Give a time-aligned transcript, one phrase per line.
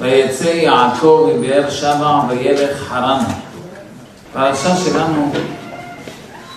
[0.00, 3.28] ויצא יעקב מבאר שבע וילך חרנה.
[4.32, 5.32] פרשה שלנו,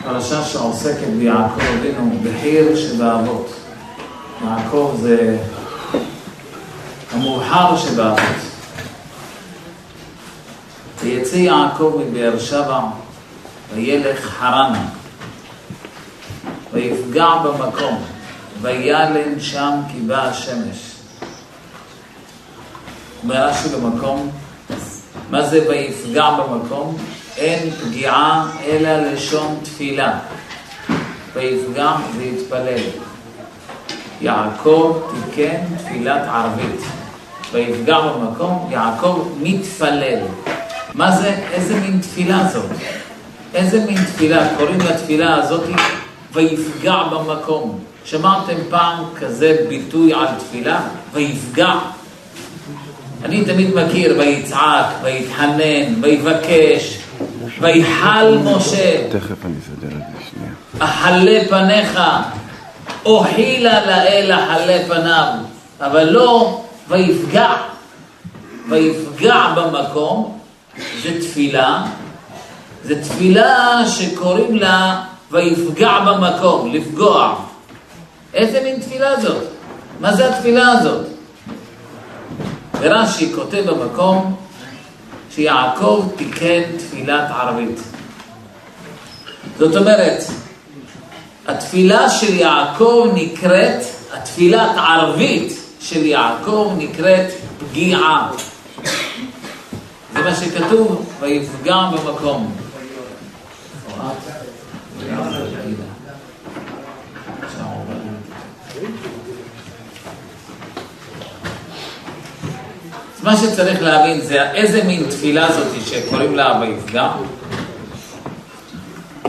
[0.03, 3.53] פרשה שעוסקת ביעקב אבינו, בחיר שבאבות.
[4.45, 5.37] יעקב זה
[7.11, 8.41] המובחר שבאבות.
[11.01, 12.79] ויצא יעקב מבאר שבע
[13.73, 14.85] וילך חרנה.
[16.73, 18.03] ויפגע במקום,
[18.61, 20.90] וילן שם כי באה השמש.
[23.23, 24.31] אומר רש"י במקום,
[25.29, 26.97] מה זה ויפגע במקום?
[27.37, 30.19] אין פגיעה אלא לשון תפילה.
[31.33, 32.83] ויפגע ויתפלל.
[34.21, 36.81] יעקב תיקן תפילת ערבית.
[37.51, 40.19] ויפגע במקום, יעקב מתפלל.
[40.93, 42.69] מה זה, איזה מין תפילה זאת?
[43.53, 44.47] איזה מין תפילה?
[44.57, 45.63] קוראים לתפילה הזאת
[46.33, 47.79] ויפגע במקום.
[48.05, 50.79] שמעתם פעם כזה ביטוי על תפילה?
[51.13, 51.73] ויפגע.
[53.25, 56.97] אני תמיד מכיר ויצעק, ויתחנן, ויבקש,
[57.59, 59.07] ויחל משה.
[59.09, 60.53] תכף אני אסדר את זה שנייה.
[60.79, 61.99] אחלה פניך,
[63.05, 65.27] אוכילה לאל אחלה פניו,
[65.81, 67.53] אבל לא ויפגע.
[68.69, 70.39] ויפגע במקום,
[71.03, 71.83] זה תפילה,
[72.83, 77.35] זה תפילה שקוראים לה ויפגע במקום, לפגוע.
[78.33, 79.43] איזה מין תפילה זאת?
[79.99, 81.10] מה זה התפילה הזאת?
[82.81, 84.35] ורש"י כותב במקום
[85.35, 87.79] שיעקב תיקן תפילת ערבית.
[89.59, 90.23] זאת אומרת,
[91.47, 93.81] התפילה של יעקב נקראת,
[94.13, 97.27] התפילת ערבית של יעקב נקראת
[97.59, 98.31] פגיעה.
[100.13, 102.55] זה מה שכתוב, ויפגע במקום.
[113.23, 117.09] מה שצריך להבין זה איזה מין תפילה זאת שקוראים לה ויפגע.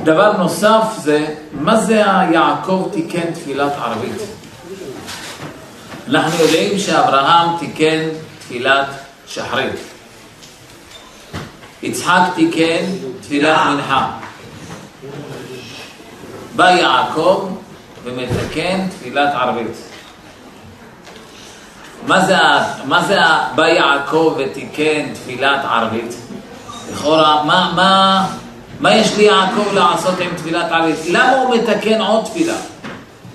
[0.04, 4.22] דבר נוסף זה, מה זה היעקב תיקן תפילת ערבית?
[6.08, 8.08] אנחנו יודעים שאברהם תיקן
[8.38, 8.86] תפילת
[9.26, 9.74] שחרית.
[11.82, 12.84] יצחק תיקן
[13.20, 14.10] תפילת מנחה.
[16.56, 17.48] בא יעקב
[18.04, 19.91] ומתקן תפילת ערבית.
[22.06, 23.16] מה זה,
[23.54, 26.14] בא יעקב ותיקן תפילת ערבית?
[26.92, 28.26] לכאורה, מה, מה,
[28.80, 30.96] מה יש לי יעקב לעשות עם תפילת ערבית?
[31.08, 32.56] למה הוא מתקן עוד תפילה?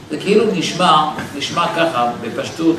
[0.10, 2.76] זה כאילו נשמע, נשמע ככה, בפשטות,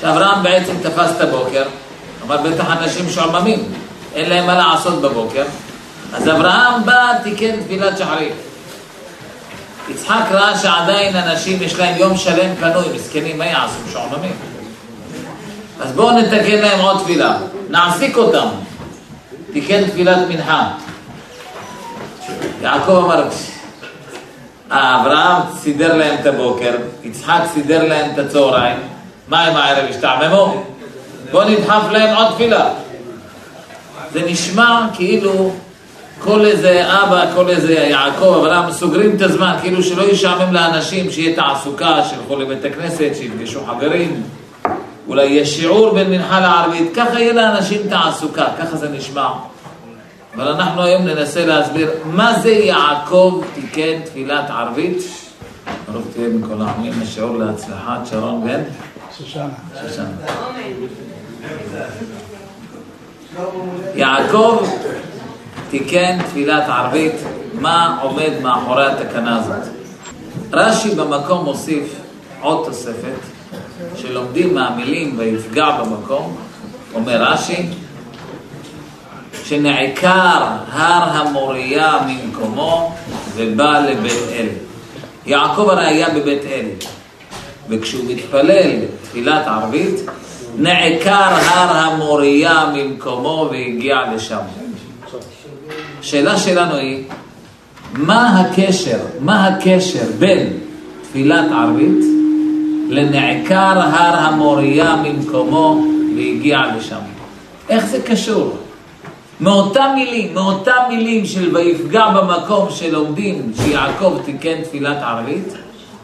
[0.00, 1.62] שאברהם בעצם תפס את הבוקר,
[2.26, 3.72] אבל בטח אנשים שועממים,
[4.14, 5.44] אין להם מה לעשות בבוקר,
[6.12, 8.32] אז אברהם בא, תיקן תפילת שחרית.
[9.88, 13.92] יצחק ראה שעדיין אנשים יש להם יום שלם פנוי, מסכנים, מה יעשו?
[13.92, 14.49] שועממים.
[15.80, 17.36] אז בואו נתקן להם עוד תפילה,
[17.70, 18.46] נעסיק אותם.
[19.52, 20.68] תיקן תפילת מנחה.
[22.62, 23.28] יעקב אמר,
[24.70, 26.72] אברהם סידר להם את הבוקר,
[27.04, 28.76] יצחק סידר להם את הצהריים,
[29.28, 30.64] מה עם הערב השתעממו?
[31.30, 32.68] בואו נדחף להם עוד תפילה.
[34.12, 35.52] זה נשמע כאילו
[36.18, 41.36] כל איזה אבא, כל איזה יעקב, אברהם, סוגרים את הזמן, כאילו שלא ישעמם לאנשים, שיהיה
[41.36, 44.22] תעסוקה, שילכו לבית הכנסת, שיפגשו חברים,
[45.08, 49.28] אולי יש שיעור בין מנחה לערבית, ככה יהיה לאנשים תעסוקה, ככה זה נשמע.
[50.34, 55.02] אבל אנחנו היום ננסה להסביר מה זה יעקב תיקן תפילת ערבית.
[55.92, 58.62] ברוך תהיה מכל העמים, השיעור להצלחת שרון בן
[59.18, 59.48] שושנה.
[59.82, 60.06] שושנה.
[63.94, 64.66] יעקב
[65.70, 67.14] תיקן תפילת ערבית,
[67.54, 69.72] מה עומד מאחורי התקנה הזאת?
[70.52, 71.94] רש"י במקום מוסיף
[72.40, 73.39] עוד תוספת,
[73.96, 76.36] שלומדים מהמילים ויפגע במקום,
[76.94, 77.66] אומר רש"י,
[79.44, 82.92] שנעקר הר המוריה ממקומו
[83.36, 84.46] ובא לבית אל.
[85.26, 86.66] יעקב הרי היה בבית אל,
[87.68, 88.70] וכשהוא מתפלל
[89.02, 90.00] תפילת ערבית,
[90.58, 94.40] נעקר הר המוריה ממקומו והגיע לשם.
[96.00, 97.04] השאלה שלנו היא,
[97.92, 100.52] מה הקשר, מה הקשר בין
[101.02, 102.04] תפילת ערבית
[102.90, 105.84] לנעקר הר המוריה ממקומו
[106.16, 107.00] והגיע לשם?
[107.68, 108.56] איך זה קשור?
[109.40, 115.54] מאותם מילים, מאותם מילים של ויפגע במקום שלומדים שיעקב תיקן תפילת ערבית,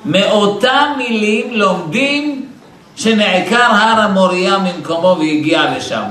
[0.05, 2.47] מאותם מילים לומדים
[2.97, 6.05] שנעקר הר המוריה ממקומו והגיע לשם.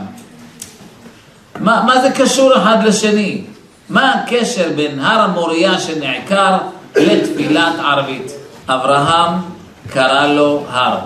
[1.59, 3.41] מה, מה זה קשור אחד לשני?
[3.89, 6.57] מה הקשר בין הר המוריה שנעקר
[6.95, 8.31] לתפילת ערבית?
[8.67, 9.54] אברהם
[9.89, 10.99] קרא לו הר.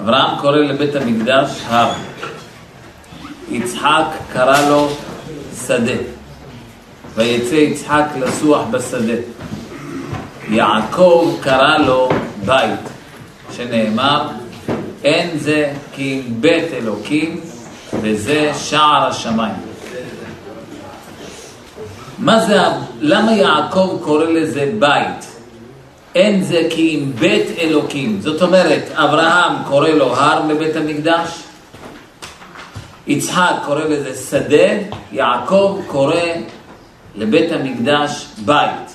[0.00, 1.92] אברהם קורא לבית המקדש הר.
[3.50, 4.88] יצחק קרא לו
[5.66, 5.92] שדה.
[7.14, 9.14] ויצא יצחק לסוח בשדה.
[10.48, 12.08] יעקב קרא לו
[12.44, 12.80] בית,
[13.56, 14.28] שנאמר,
[15.04, 17.40] אין זה כי בית אלוקים
[18.02, 19.54] וזה שער השמיים.
[22.18, 22.60] מה זה,
[23.00, 25.33] למה יעקב קורא לזה בית?
[26.14, 28.20] אין זה כי אם בית אלוקים.
[28.20, 31.42] זאת אומרת, אברהם קורא לו הר בבית המקדש,
[33.06, 36.14] יצחק קורא לזה שדה, יעקב קורא
[37.14, 38.94] לבית המקדש בית.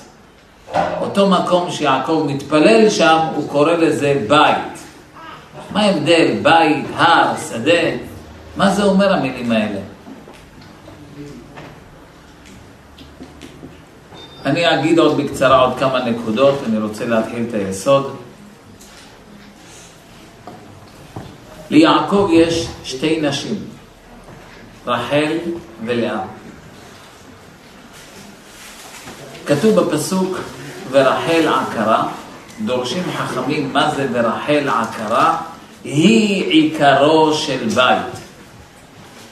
[1.00, 4.80] אותו מקום שיעקב מתפלל שם, הוא קורא לזה בית.
[5.72, 6.34] מה ההבדל?
[6.42, 7.90] בית, הר, שדה?
[8.56, 9.80] מה זה אומר המילים האלה?
[14.44, 18.16] אני אגיד עוד בקצרה עוד כמה נקודות, אני רוצה להתחיל את היסוד.
[21.70, 23.64] ליעקב יש שתי נשים,
[24.86, 25.32] רחל
[25.84, 26.20] ולאה.
[29.46, 30.38] כתוב בפסוק
[30.90, 32.08] ורחל עקרה,
[32.64, 35.36] דורשים חכמים מה זה ורחל עקרה,
[35.84, 38.20] היא עיקרו של בית.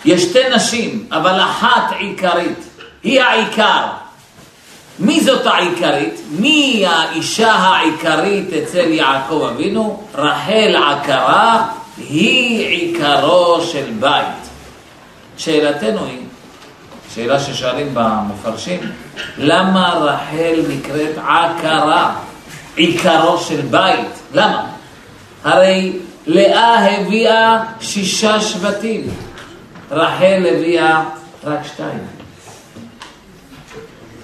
[0.04, 2.58] יש שתי נשים, אבל אחת עיקרית,
[3.02, 3.86] היא העיקר.
[5.00, 6.20] מי זאת העיקרית?
[6.30, 10.02] מי האישה העיקרית אצל יעקב אבינו?
[10.14, 11.66] רחל עקרה
[11.96, 14.48] היא עיקרו של בית.
[15.36, 16.18] שאלתנו היא,
[17.14, 18.80] שאלה ששואלים במפרשים,
[19.38, 22.14] למה רחל נקראת עקרה,
[22.76, 24.08] עיקרו של בית?
[24.34, 24.66] למה?
[25.44, 25.92] הרי
[26.26, 29.10] לאה הביאה שישה שבטים,
[29.90, 31.04] רחל הביאה
[31.44, 32.17] רק שתיים.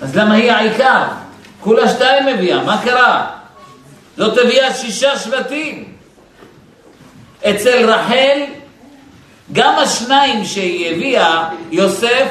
[0.05, 1.03] אז למה היא העיקר?
[1.61, 3.27] כולה שתיים הביאה, מה קרה?
[4.17, 5.85] זאת הביאה שישה שבטים.
[7.43, 8.41] אצל רחל,
[9.53, 12.27] גם השניים שהיא הביאה, יוסף,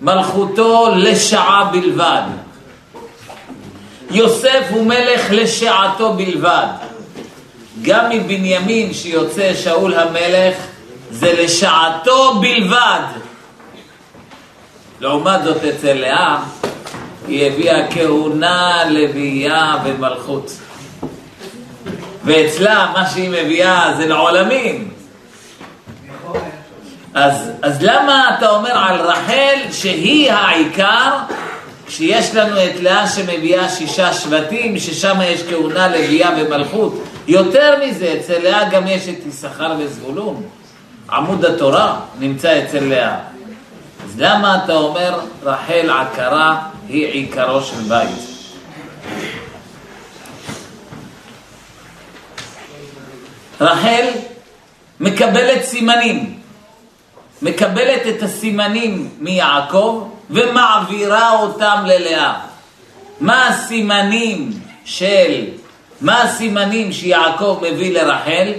[0.00, 2.22] מלכותו לשעה בלבד.
[4.10, 6.66] יוסף הוא מלך לשעתו בלבד.
[7.82, 10.56] גם מבנימין שיוצא שאול המלך,
[11.10, 13.02] זה לשעתו בלבד.
[15.00, 16.38] לעומת זאת אצל לאה,
[17.28, 20.52] היא הביאה כהונה, לביאה ומלכות.
[22.24, 24.90] ואצלה מה שהיא מביאה זה לעולמים.
[27.14, 31.10] אז, אז למה אתה אומר על רחל שהיא העיקר,
[31.86, 37.02] כשיש לנו את לאה שמביאה שישה שבטים, ששם יש כהונה, לביאה ומלכות?
[37.28, 40.42] יותר מזה, אצל לאה גם יש את יששכר וזבולון.
[41.12, 43.35] עמוד התורה נמצא אצל לאה.
[44.16, 48.08] למה אתה אומר רחל עקרה היא עיקרו של בית?
[53.60, 54.06] רחל
[55.00, 56.38] מקבלת סימנים,
[57.42, 62.34] מקבלת את הסימנים מיעקב ומעבירה אותם ללאה.
[63.20, 64.50] מה הסימנים
[64.84, 65.44] של,
[66.00, 68.52] מה הסימנים שיעקב מביא לרחל?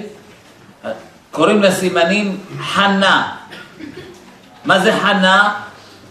[1.31, 3.36] קוראים לסימנים חנה.
[4.67, 5.53] מה זה חנה?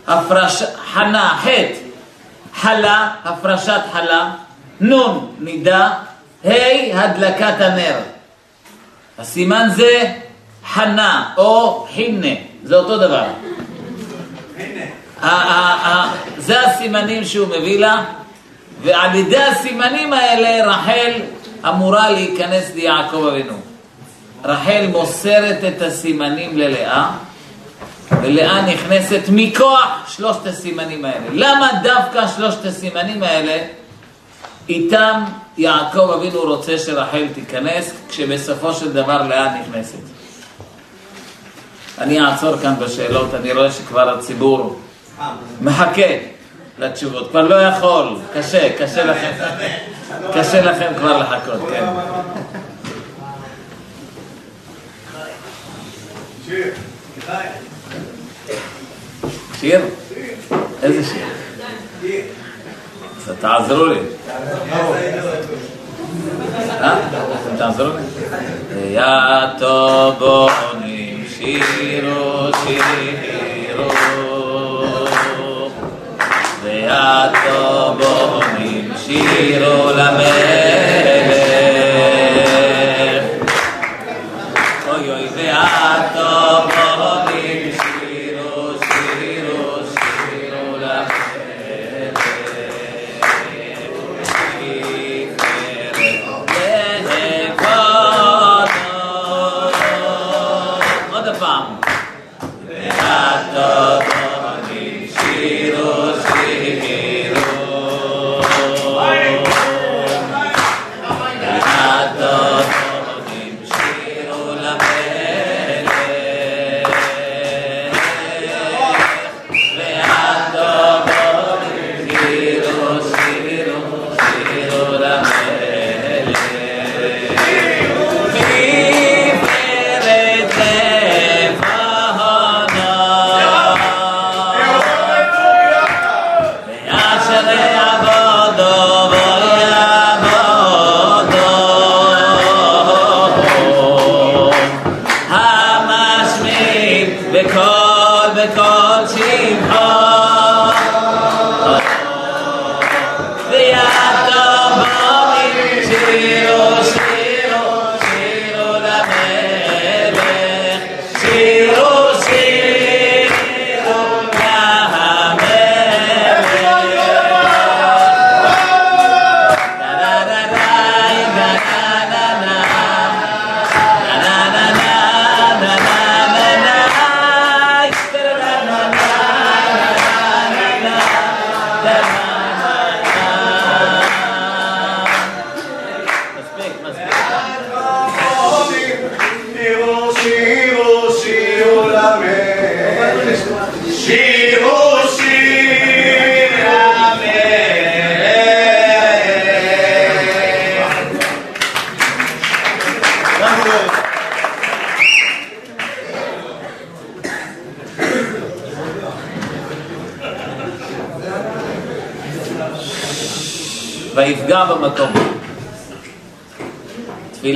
[0.06, 0.62] הפרש...
[0.92, 1.74] חנה, חטא.
[2.54, 4.30] חלה, הפרשת חלה.
[4.80, 5.90] נון, נידה.
[6.44, 6.50] ה',
[6.94, 7.98] הדלקת הנר.
[9.18, 10.12] הסימן זה
[10.66, 13.26] חנה או חינה, זה אותו דבר.
[16.38, 18.04] זה הסימנים שהוא מביא לה,
[18.82, 21.12] ועל ידי הסימנים האלה רחל
[21.68, 23.56] אמורה להיכנס ליעקב אבינו.
[24.44, 27.10] רחל מוסרת את הסימנים ללאה,
[28.22, 31.26] ולאה נכנסת מכוח שלושת הסימנים האלה.
[31.32, 33.64] למה דווקא שלושת הסימנים האלה,
[34.68, 35.24] איתם
[35.58, 39.98] יעקב אבינו רוצה שרחל תיכנס, כשבסופו של דבר לאה נכנסת?
[41.98, 44.80] אני אעצור כאן בשאלות, אני רואה שכבר הציבור
[45.60, 46.16] מחכה
[46.78, 49.30] לתשובות, כבר לא יכול, קשה, קשה לכם,
[50.34, 51.84] קשה לכם כבר לחכות, כן.
[56.46, 56.72] שיר?
[60.82, 61.26] איזה שיר?
[63.28, 63.98] אז תעזרו לי.
[66.80, 66.98] אה?
[67.58, 68.02] תעזרו לי?
[69.54, 73.88] יתובונים שירו שירו
[77.56, 81.15] ויתובונים שירו למלך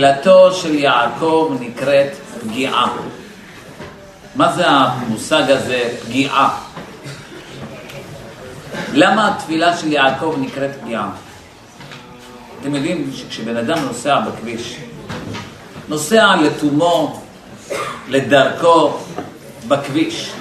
[0.00, 2.96] תפילתו של יעקב נקראת פגיעה.
[4.34, 6.58] מה זה המושג הזה, פגיעה?
[8.92, 11.10] למה התפילה של יעקב נקראת פגיעה?
[12.60, 14.76] אתם יודעים שכשבן אדם נוסע בכביש,
[15.88, 17.20] נוסע לתומו,
[18.08, 18.96] לדרכו,
[19.68, 20.32] בכביש,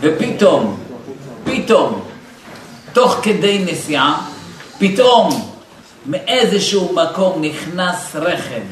[0.00, 0.80] ופתאום,
[1.44, 2.04] פתאום,
[2.92, 4.26] תוך כדי נסיעה,
[4.78, 5.53] פתאום
[6.06, 8.62] מאיזשהו מקום נכנס רכב,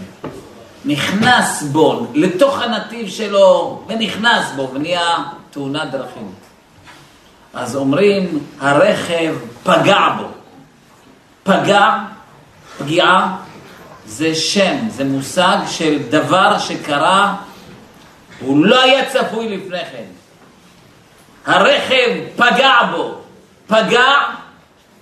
[0.84, 5.16] נכנס בו, לתוך הנתיב שלו, ונכנס בו, ונהיה
[5.50, 6.32] תאונת דרכים.
[7.54, 10.28] אז אומרים, הרכב פגע בו.
[11.42, 11.98] פגע,
[12.78, 13.36] פגיעה,
[14.06, 17.34] זה שם, זה מושג של דבר שקרה,
[18.40, 20.04] הוא לא היה צפוי לפני כן.
[21.46, 23.14] הרכב פגע בו.
[23.66, 24.12] פגע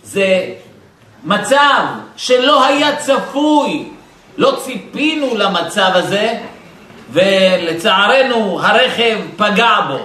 [0.03, 0.55] זה
[1.25, 1.85] מצב
[2.21, 3.89] שלא היה צפוי,
[4.37, 6.39] לא ציפינו למצב הזה,
[7.11, 9.99] ולצערנו הרכב פגע בו.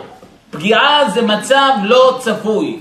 [0.50, 2.80] פגיעה זה מצב לא צפוי.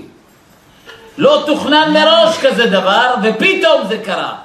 [1.17, 4.35] לא תוכנן מראש כזה דבר, ופתאום זה קרה.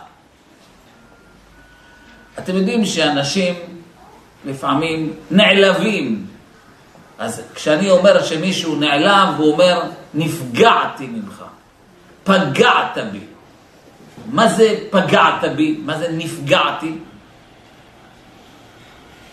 [2.39, 3.55] אתם יודעים שאנשים
[4.45, 6.27] לפעמים נעלבים.
[7.19, 9.83] אז כשאני אומר שמישהו נעלב, הוא אומר,
[10.15, 11.45] נפגעתי ממך,
[12.25, 13.30] פגעת בי.
[14.27, 15.77] מה זה פגעת בי?
[15.85, 16.93] מה זה נפגעתי?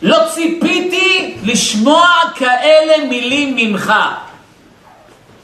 [0.01, 3.94] לא ציפיתי לשמוע כאלה מילים ממך.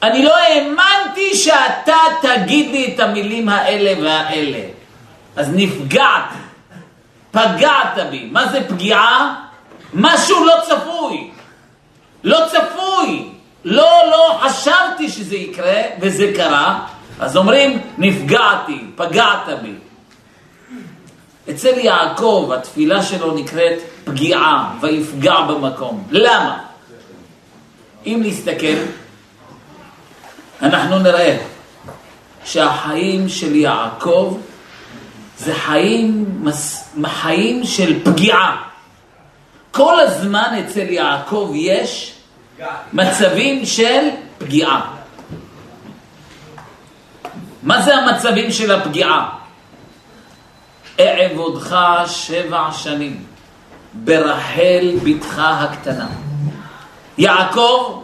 [0.02, 4.64] אני לא האמנתי שאתה תגיד לי את המילים האלה והאלה.
[5.36, 6.34] אז נפגעתי,
[7.30, 8.28] פגעת בי.
[8.32, 9.34] מה זה פגיעה?
[9.94, 11.30] משהו לא צפוי.
[12.24, 13.28] לא צפוי.
[13.64, 16.86] לא, לא חשבתי שזה יקרה, וזה קרה.
[17.20, 19.74] אז אומרים, נפגעתי, פגעת בי.
[21.50, 26.04] אצל יעקב התפילה שלו נקראת פגיעה, ויפגע במקום.
[26.10, 26.58] למה?
[28.06, 28.76] אם נסתכל,
[30.62, 31.38] אנחנו נראה
[32.44, 34.38] שהחיים של יעקב
[35.38, 38.62] זה חיים, מס, חיים של פגיעה.
[39.70, 42.14] כל הזמן אצל יעקב יש
[42.92, 44.93] מצבים של פגיעה.
[47.64, 49.28] מה זה המצבים של הפגיעה?
[51.00, 53.24] אעבודך שבע שנים
[53.94, 56.06] ברחל בתך הקטנה.
[57.18, 58.00] יעקב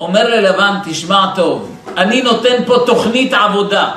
[0.00, 3.90] אומר ללבן, תשמע טוב, אני נותן פה תוכנית עבודה.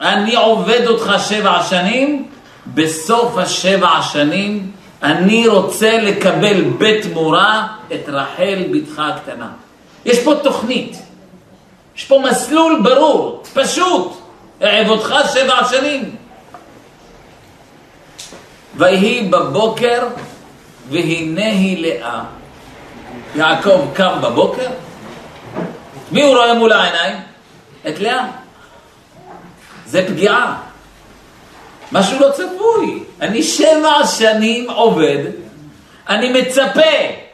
[0.00, 2.28] אני עובד אותך שבע שנים,
[2.74, 9.48] בסוף השבע שנים אני רוצה לקבל בתמורה את רחל בתך הקטנה.
[10.04, 11.02] יש פה תוכנית,
[11.96, 14.20] יש פה מסלול ברור, פשוט,
[14.62, 16.16] אעבודך שבע שנים.
[18.76, 20.08] ויהי בבוקר
[20.88, 22.20] והנה היא לאה.
[23.34, 24.68] יעקב קם בבוקר,
[26.12, 27.16] מי הוא רואה מול העיניים?
[27.88, 28.26] את לאה.
[29.86, 30.56] זה פגיעה.
[31.92, 33.04] משהו לא צפוי.
[33.20, 35.18] אני שבע שנים עובד,
[36.08, 36.80] אני מצפה,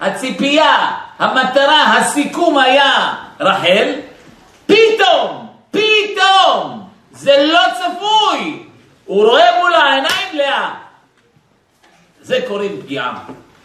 [0.01, 3.93] הציפייה, המטרה, הסיכום היה רחל,
[4.69, 8.63] פתאום, פתאום, זה לא צפוי.
[9.05, 10.75] הוא רואה מול העיניים לאה.
[12.23, 13.19] זה קוראים פגיעה.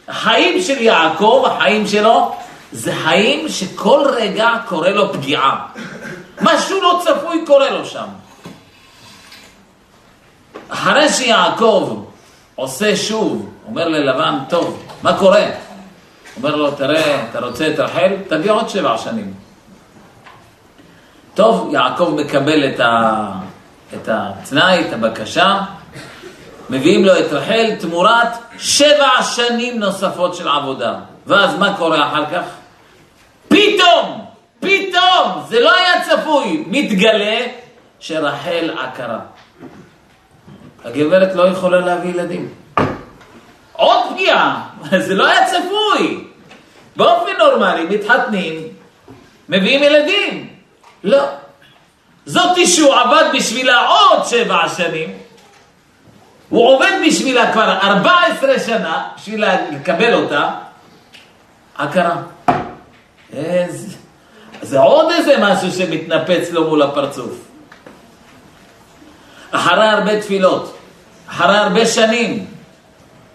[0.08, 2.36] החיים של יעקב, החיים שלו,
[2.72, 5.68] זה חיים שכל רגע קורה לו פגיעה.
[6.42, 8.08] משהו לא צפוי קורה לו שם.
[10.70, 12.04] אחרי שיעקב
[12.56, 15.46] עושה שוב, אומר ללבן, טוב, מה קורה?
[16.38, 18.16] אומר לו, תראה, אתה רוצה את רחל?
[18.28, 19.34] תביא עוד שבע שנים.
[21.36, 23.26] טוב, יעקב מקבל את, ה...
[23.94, 25.60] את התנאי, את הבקשה,
[26.70, 30.96] מביאים לו את רחל תמורת שבע שנים נוספות של עבודה.
[31.28, 32.44] ואז מה קורה אחר כך?
[33.48, 34.26] פתאום,
[34.60, 37.46] פתאום, זה לא היה צפוי, מתגלה
[38.00, 39.20] שרחל עקרה.
[40.86, 42.50] הגברת לא יכולה להביא ילדים.
[43.74, 44.70] עוד פגיעה,
[45.08, 46.24] זה לא היה צפוי.
[46.96, 48.62] באופן נורמלי מתחתנים,
[49.50, 50.53] מביאים ילדים.
[51.04, 51.24] לא.
[52.26, 55.18] זאתי שהוא עבד בשבילה עוד שבע שנים,
[56.50, 60.50] הוא עובד בשבילה כבר 14 שנה, בשביל לקבל אותה,
[61.78, 62.16] הכרה.
[63.34, 63.88] איזה...
[64.62, 67.32] זה עוד איזה משהו שמתנפץ לו מול הפרצוף.
[69.52, 70.78] אחרי הרבה תפילות,
[71.30, 72.46] אחרי הרבה שנים,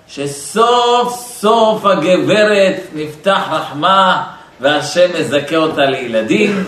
[0.08, 4.24] שסוף סוף הגברת נפתח רחמה
[4.60, 6.64] והשם מזכה אותה לילדים,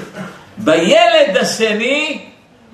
[0.64, 2.20] בילד השני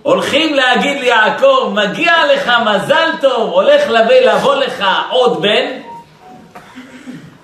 [0.02, 5.66] הולכים להגיד ליעקב, מגיע לך מזל טוב, הולך לבוא, לך עוד בן,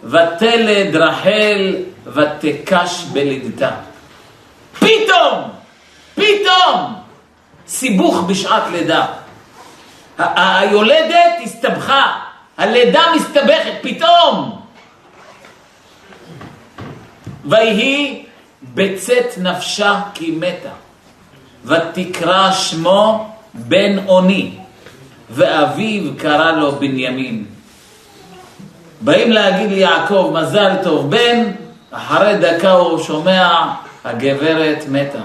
[0.04, 3.70] ותלד רחל ותקש בלידתה.
[4.78, 5.50] פתאום,
[6.14, 6.94] פתאום,
[7.66, 9.06] סיבוך בשעת לידה.
[10.18, 12.18] היולדת הסתבכה,
[12.58, 14.62] הלידה מסתבכת, פתאום.
[17.44, 18.26] ויהי
[18.74, 20.72] בצאת נפשה כי מתה.
[21.64, 24.50] ותקרא שמו בן אוני,
[25.30, 27.44] ואביו קרא לו בנימין.
[29.00, 31.50] באים להגיד ליעקב, מזל טוב בן,
[31.90, 33.72] אחרי דקה הוא שומע,
[34.04, 35.22] הגברת מתה.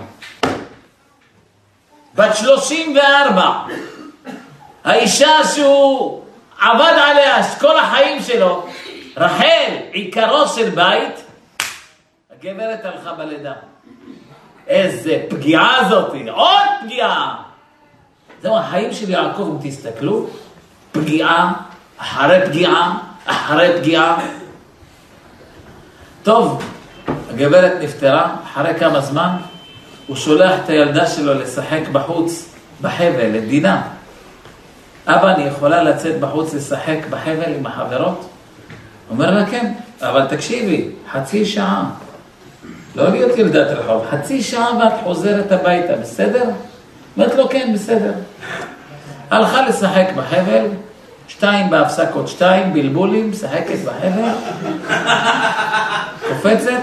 [2.15, 3.51] בת שלושים וארבע,
[4.83, 6.21] האישה שהוא
[6.61, 8.65] עבד עליה כל החיים שלו,
[9.17, 11.26] רחל, עיקרו של בית,
[12.39, 13.53] הגברת הלכה בלידה.
[14.67, 17.35] איזה פגיעה זאתי, עוד פגיעה.
[18.41, 20.27] זהו החיים של יעקב, אם תסתכלו,
[20.91, 21.53] פגיעה
[21.97, 24.17] אחרי פגיעה אחרי פגיעה.
[26.23, 26.63] טוב,
[27.29, 29.29] הגברת נפטרה, אחרי כמה זמן
[30.07, 33.81] הוא שולח את הילדה שלו לשחק בחוץ, בחבל, את דינה.
[35.05, 38.29] אבא, אני יכולה לצאת בחוץ לשחק בחבל עם החברות?
[39.09, 41.89] אומר לה, כן, אבל תקשיבי, חצי שעה.
[42.97, 46.43] לא להיות ילדת רחוב, חצי שעה ואת חוזרת הביתה, בסדר?
[47.17, 48.13] אומרת לו, כן, בסדר.
[49.31, 50.65] הלכה לשחק בחבל,
[51.27, 54.31] שתיים בהפסקות, שתיים בלבולים, משחקת בחבל,
[56.27, 56.81] קופצת,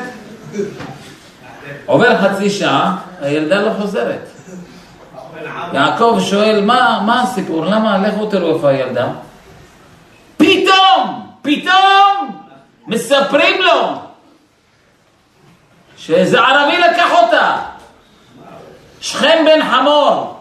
[1.86, 4.28] עובר חצי שעה, הילדה לא חוזרת.
[5.72, 7.64] יעקב שואל, מה, מה הסיפור?
[7.64, 7.98] למה?
[7.98, 9.06] לכו תראו איפה הילדה.
[10.36, 12.40] פתאום, פתאום,
[12.86, 14.03] מספרים לו
[16.06, 17.56] שאיזה ערבי לקח אותה.
[19.00, 20.40] שכם בן חמור.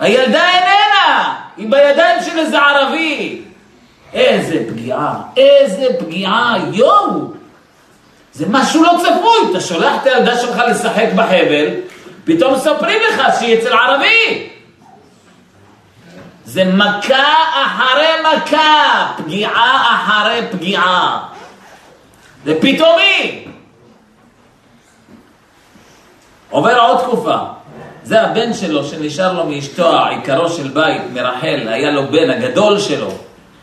[0.00, 3.42] הילדה איננה, היא בידיים של איזה ערבי.
[4.12, 7.32] איזה פגיעה, איזה פגיעה, יואו.
[8.32, 11.66] זה משהו לא צפוי, אתה שולח את הילדה שלך לשחק בחבל,
[12.24, 14.48] פתאום מספרים לך שהיא אצל ערבי.
[16.44, 21.26] זה מכה אחרי מכה, פגיעה אחרי פגיעה.
[22.44, 23.46] זה פתאומי.
[26.50, 27.36] עובר עוד תקופה.
[28.04, 33.10] זה הבן שלו שנשאר לו מאשתו, עיקרו של בית, מרחל, היה לו בן הגדול שלו,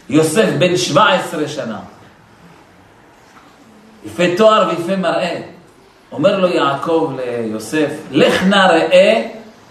[0.10, 1.80] יוסף בן 17 שנה.
[4.06, 5.42] יפה תואר ויפה מראה.
[6.12, 9.24] אומר לו יעקב ליוסף, לך נא ראה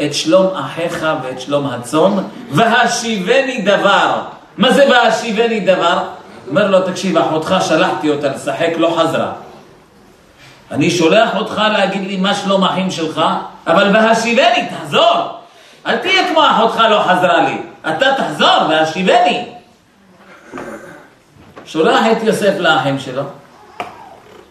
[0.05, 2.12] את שלום אחיך ואת שלום הצאן,
[2.50, 4.22] והשיבני דבר.
[4.59, 5.98] מה זה והשיבני דבר?
[6.48, 9.33] אומר לו, תקשיב, אחותך שלחתי אותה לשחק, לא חזרה.
[10.70, 13.20] אני שולח אותך להגיד לי מה שלום אחים שלך,
[13.66, 15.40] אבל והשיבני, תחזור.
[15.87, 17.59] אל תהיה כמו אחותך לא חזרה לי.
[17.88, 19.48] אתה תחזור והשיבני.
[21.64, 23.22] שולח את יוסף לאחים שלו,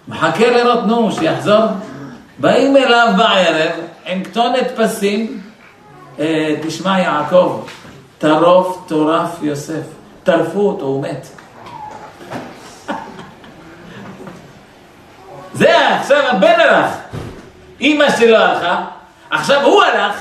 [0.07, 1.63] מחכה לראות, נו, שיחזור.
[2.37, 3.71] באים אליו בערב
[4.05, 5.41] עם כתונת פסים,
[6.19, 7.65] אה, תשמע יעקב,
[8.17, 9.83] טרוף טורף יוסף,
[10.23, 11.27] טרפו אותו, הוא מת.
[15.55, 16.91] זה עכשיו הבן הלך,
[17.81, 18.85] אימא שלו הלכה,
[19.29, 20.15] עכשיו הוא הלך.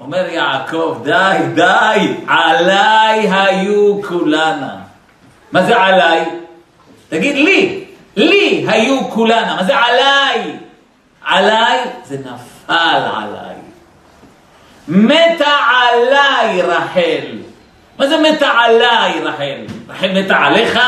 [0.00, 4.76] אומר יעקב, די, די, עליי היו כולנה.
[5.52, 6.24] מה זה עליי?
[7.08, 7.84] תגיד לי,
[8.16, 10.56] לי היו כולנה, מה זה עליי?
[11.24, 13.56] עליי זה נפל עליי.
[14.88, 17.38] מתה עליי רחל.
[17.98, 19.66] מה זה מתה עליי רחל?
[19.88, 20.78] רחל מתה עליך?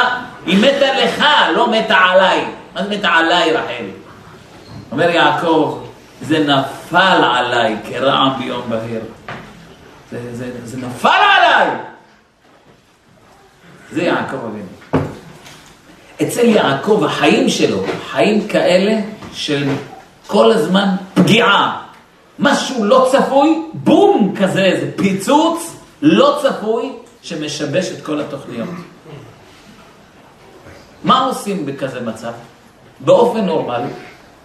[0.46, 2.44] היא מתה לך, לא מתה עליי.
[2.90, 3.85] מתה עליי רחל?
[4.92, 5.78] אומר יעקב,
[6.22, 9.00] זה נפל עליי כרעם ביום בהיר.
[10.11, 11.70] זה, זה, זה נפל עליי!
[13.92, 15.06] זה יעקב אבינו.
[16.22, 19.00] אצל יעקב החיים שלו, חיים כאלה
[19.32, 19.68] של
[20.26, 21.82] כל הזמן פגיעה.
[22.38, 28.68] משהו לא צפוי, בום כזה, איזה פיצוץ לא צפוי שמשבש את כל התוכניות.
[31.04, 32.32] מה עושים בכזה מצב?
[33.05, 33.91] באופן נורמלי,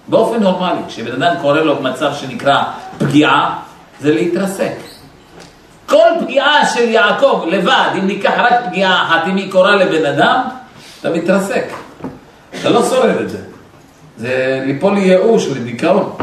[0.08, 2.64] באופן נורמלי, כשבן אדם קורא לו מצב שנקרא
[2.98, 3.60] פגיעה,
[4.00, 4.74] זה להתרסק.
[5.86, 10.42] כל פגיעה של יעקב לבד, אם ניקח רק פגיעה אחת, אם היא קורה לבן אדם,
[11.00, 11.66] אתה מתרסק.
[12.60, 13.38] אתה לא שורד את זה.
[14.18, 16.16] זה ליפול לייאוש, לדיכאון.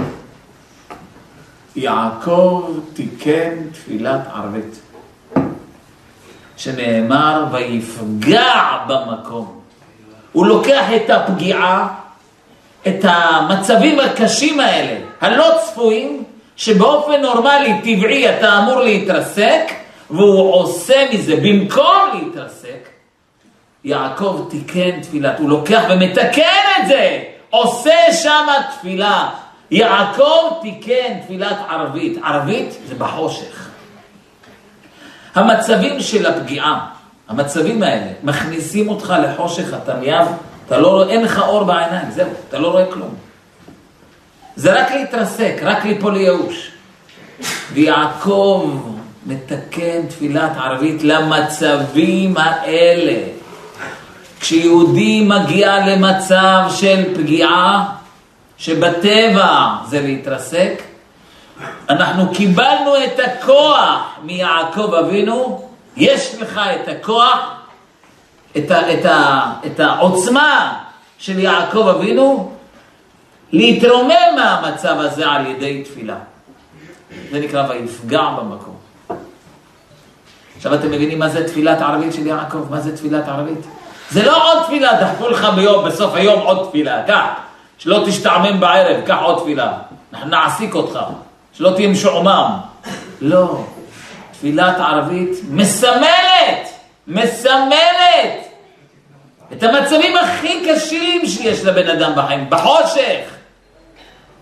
[1.76, 4.80] יעקב תיקן תפילת ערבית,
[6.56, 9.60] שנאמר ויפגע במקום.
[10.32, 11.88] הוא לוקח את הפגיעה,
[12.88, 16.24] את המצבים הקשים האלה, הלא צפויים,
[16.56, 19.72] שבאופן נורמלי, טבעי, אתה אמור להתרסק,
[20.10, 22.88] והוא עושה מזה, במקום להתרסק,
[23.84, 29.28] יעקב תיקן תפילת, הוא לוקח ומתקן את זה, עושה שם תפילה.
[29.70, 33.68] יעקב תיקן תפילת ערבית, ערבית זה בחושך.
[35.34, 36.86] המצבים של הפגיעה,
[37.28, 40.26] המצבים האלה, מכניסים אותך לחושך, אתה מיד,
[40.66, 43.14] אתה לא רואה, אין לך אור בעיניים, זהו, אתה לא רואה כלום.
[44.56, 46.70] זה רק להתרסק, רק ליפול לייאוש.
[47.72, 48.70] ויעקב
[49.26, 53.22] מתקן תפילת ערבית למצבים האלה.
[54.40, 57.94] כשיהודי מגיע למצב של פגיעה,
[58.58, 60.82] שבטבע זה להתרסק,
[61.88, 67.53] אנחנו קיבלנו את הכוח מיעקב אבינו, יש לך את הכוח,
[68.56, 70.78] את, ה, את, ה, את העוצמה
[71.18, 72.52] של יעקב אבינו,
[73.52, 76.16] להתרומם מהמצב הזה על ידי תפילה.
[77.30, 78.74] זה נקרא ויפגע במקום.
[80.56, 82.66] עכשיו אתם מבינים מה זה תפילת ערבית של יעקב?
[82.70, 83.58] מה זה תפילת ערבית?
[84.10, 87.26] זה לא עוד תפילה, דחפו לך ביום, בסוף היום עוד תפילה, קח,
[87.78, 89.72] שלא תשתעמם בערב, קח עוד תפילה,
[90.12, 90.98] אנחנו נעסיק אותך,
[91.52, 92.50] שלא תהיה משועמם.
[93.20, 93.64] לא,
[94.32, 96.68] תפילת ערבית מסמלת,
[97.06, 98.43] מסמלת
[99.52, 103.20] את המצבים הכי קשים שיש לבן אדם בחיים, בחושך.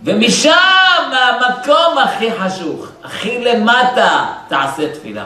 [0.04, 0.50] ומשם,
[1.10, 5.24] מהמקום הכי חשוך, הכי למטה, תעשה תפילה.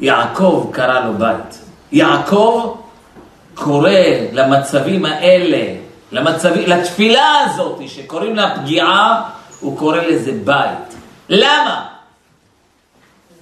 [0.00, 1.58] יעקב קרא לו בית.
[1.92, 2.76] יעקב
[3.54, 3.90] קורא
[4.32, 5.74] למצבים האלה,
[6.12, 9.22] למצבים, לתפילה הזאת שקוראים לה פגיעה,
[9.60, 10.94] הוא קורא לזה בית.
[11.28, 11.86] למה?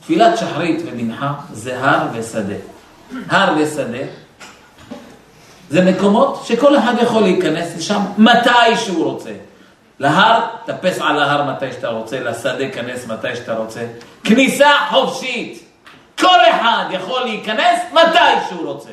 [0.00, 2.54] תפילת שחרית ומנחה זה הר ושדה.
[3.28, 4.25] הר ושדה
[5.70, 9.32] זה מקומות שכל אחד יכול להיכנס לשם מתי שהוא רוצה.
[9.98, 13.86] להר, טפס על ההר מתי שאתה רוצה, לשדה כנס מתי שאתה רוצה.
[14.24, 15.62] כניסה חופשית.
[16.20, 18.90] כל אחד יכול להיכנס מתי שהוא רוצה.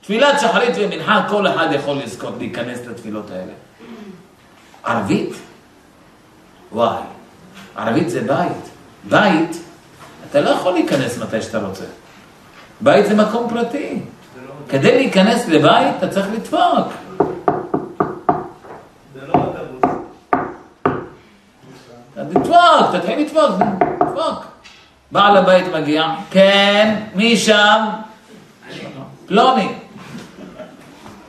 [0.00, 3.52] תפילת שחרית ומנחה, כל אחד יכול לזכות להיכנס לתפילות האלה.
[4.84, 5.32] ערבית?
[6.72, 7.02] וואי,
[7.76, 8.70] ערבית זה בית.
[9.04, 9.56] בית,
[10.30, 11.84] אתה לא יכול להיכנס מתי שאתה רוצה.
[12.80, 14.00] בית זה מקום פרטי.
[14.70, 16.88] כדי להיכנס לבית אתה צריך לדפוק.
[22.12, 23.50] אתה תדפוק, תתחיל לדפוק,
[24.00, 24.44] דפוק.
[25.12, 27.84] בעל הבית מגיע, כן, מי שם?
[29.26, 29.68] פלוני.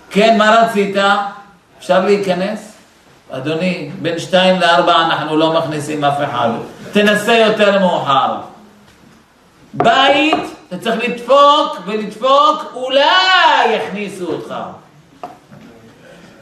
[0.09, 0.95] כן, מה רצית?
[1.79, 2.77] אפשר להיכנס?
[3.31, 6.49] אדוני, בין שתיים לארבע אנחנו לא מכניסים אף אחד.
[6.91, 8.35] תנסה יותר מאוחר.
[9.73, 14.53] בית, אתה צריך לדפוק ולדפוק, אולי יכניסו אותך.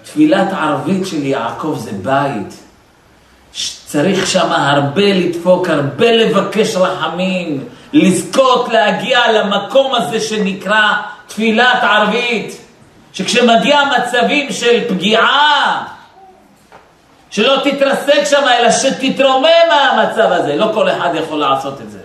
[0.04, 2.54] תפילת ערבית של יעקב זה בית.
[3.86, 10.94] צריך שם הרבה לדפוק, הרבה לבקש רחמים, לזכות להגיע למקום הזה שנקרא
[11.28, 12.62] תפילת ערבית,
[13.14, 15.86] שכשמגיע מצבים של פגיעה,
[17.30, 20.56] שלא תתרסק שם, אלא שתתרומם מהמצב הזה.
[20.56, 21.99] לא כל אחד יכול לעשות את זה.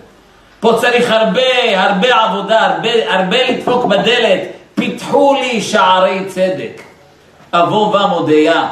[0.64, 4.40] פה צריך הרבה, הרבה עבודה, הרבה, הרבה לדפוק בדלת.
[4.74, 6.82] פיתחו לי שערי צדק.
[7.52, 8.68] אבוא ומודיה.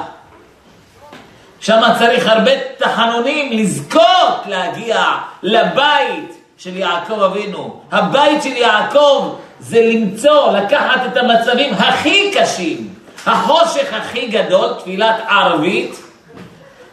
[1.61, 5.05] שם צריך הרבה תחנונים לזכות להגיע
[5.43, 7.81] לבית של יעקב אבינו.
[7.93, 12.95] הבית של יעקב זה למצוא, לקחת את המצבים הכי קשים,
[13.27, 16.03] החושך הכי גדול, תפילת ערבית,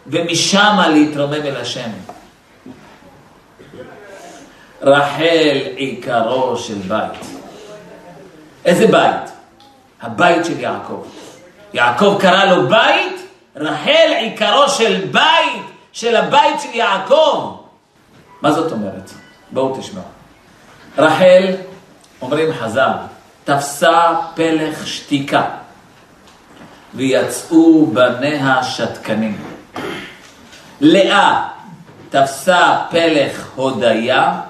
[0.07, 1.89] ומשם להתרומם אל השם.
[4.81, 7.25] רחל עיקרו של בית.
[8.65, 9.31] איזה בית?
[10.01, 11.03] הבית של יעקב.
[11.73, 13.21] יעקב קרא לו בית,
[13.55, 17.55] רחל עיקרו של בית, של הבית של יעקב.
[18.41, 19.11] מה זאת אומרת?
[19.51, 20.03] בואו תשמעו.
[20.97, 21.55] רחל,
[22.21, 22.91] אומרים חז"ל,
[23.43, 25.43] תפסה פלך שתיקה,
[26.93, 29.37] ויצאו בניה שתקנים.
[30.81, 31.47] לאה
[32.09, 34.41] תפסה פלך הודיה,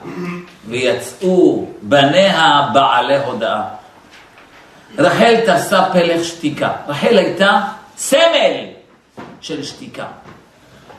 [0.68, 3.64] ויצאו בניה בעלי הודאה.
[4.98, 6.72] רחל תפסה פלך שתיקה.
[6.88, 7.62] רחל הייתה
[7.98, 8.66] סמל
[9.42, 10.06] של שתיקה.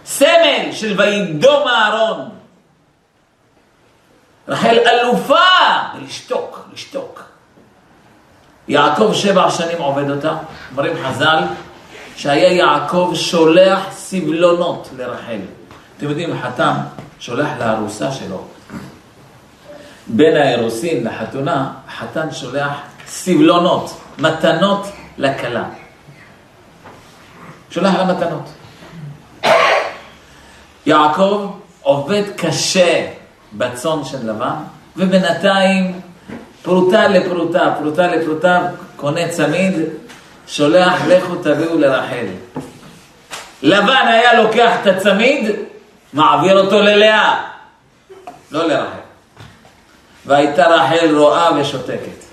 [0.05, 2.29] סמל של וידום אהרון.
[4.49, 5.37] רחל אלופה
[5.95, 7.23] בלשתוק, לשתוק.
[8.69, 10.37] יעקב שבע שנים עובד אותה,
[10.71, 11.39] אומרים חז"ל,
[12.17, 15.39] שהיה יעקב שולח סבלונות לרחל.
[16.01, 16.75] אתם יודעים, חתם
[17.19, 18.45] שולח לארוסה שלו.
[20.07, 22.73] בין האירוסין לחתונה, החתן שולח
[23.07, 24.87] סבלונות, מתנות
[25.19, 25.65] לכלה.
[27.71, 28.49] שולח לה מתנות.
[30.87, 31.51] יעקב
[31.83, 33.07] עובד קשה
[33.53, 34.57] בצאן של לבן,
[34.97, 36.01] ובינתיים
[36.63, 39.75] פרוטה לפרוטה, פרוטה לפרוטה, קונה צמיד,
[40.47, 42.27] שולח לכו תביאו לרחל.
[43.63, 45.51] לבן היה לוקח את הצמיד,
[46.13, 47.43] מעביר אותו ללאה,
[48.51, 49.01] לא לרחל.
[50.27, 52.25] והייתה רחל רואה ושותקת.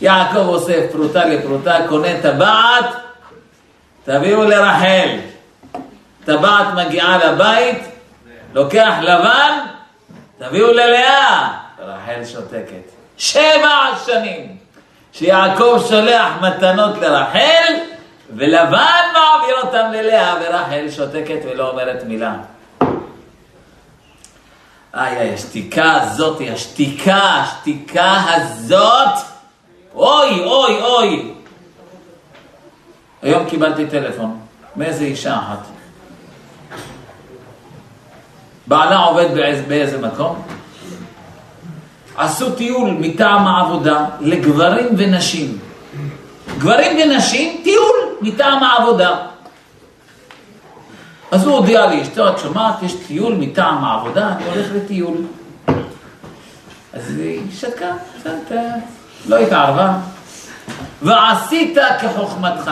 [0.00, 2.84] יעקב אוסף פרוטה לפרוטה, קונה טבעת,
[4.04, 5.18] תביאו לרחל.
[6.24, 7.82] טבעת מגיעה לבית,
[8.54, 9.58] לוקח לבן,
[10.38, 11.52] תביאו ללאה.
[11.78, 12.90] רחל שותקת.
[13.16, 14.56] שבע שנים
[15.12, 17.74] שיעקב שולח מתנות לרחל,
[18.36, 22.34] ולבן מעביר אותם ללאה, ורחל שותקת ולא אומרת מילה.
[24.98, 29.24] איי, איי, השתיקה הזאת, השתיקה, השתיקה הזאת,
[29.94, 31.32] אוי, אוי, אוי.
[33.22, 34.38] היום קיבלתי טלפון
[34.76, 35.66] מאיזה אישה אחת.
[38.66, 40.42] בעלה עובד באיזה, באיזה מקום,
[42.16, 45.58] עשו טיול מטעם העבודה לגברים ונשים.
[46.58, 49.16] גברים ונשים, טיול מטעם העבודה.
[51.30, 55.16] אז הוא הודיע לי, אשתו, את שומעת, יש טיול מטעם העבודה, אני הולך לטיול.
[56.92, 57.92] אז היא שתקה,
[59.28, 59.98] לא התערבה.
[61.02, 62.70] ועשית כחוכמתך.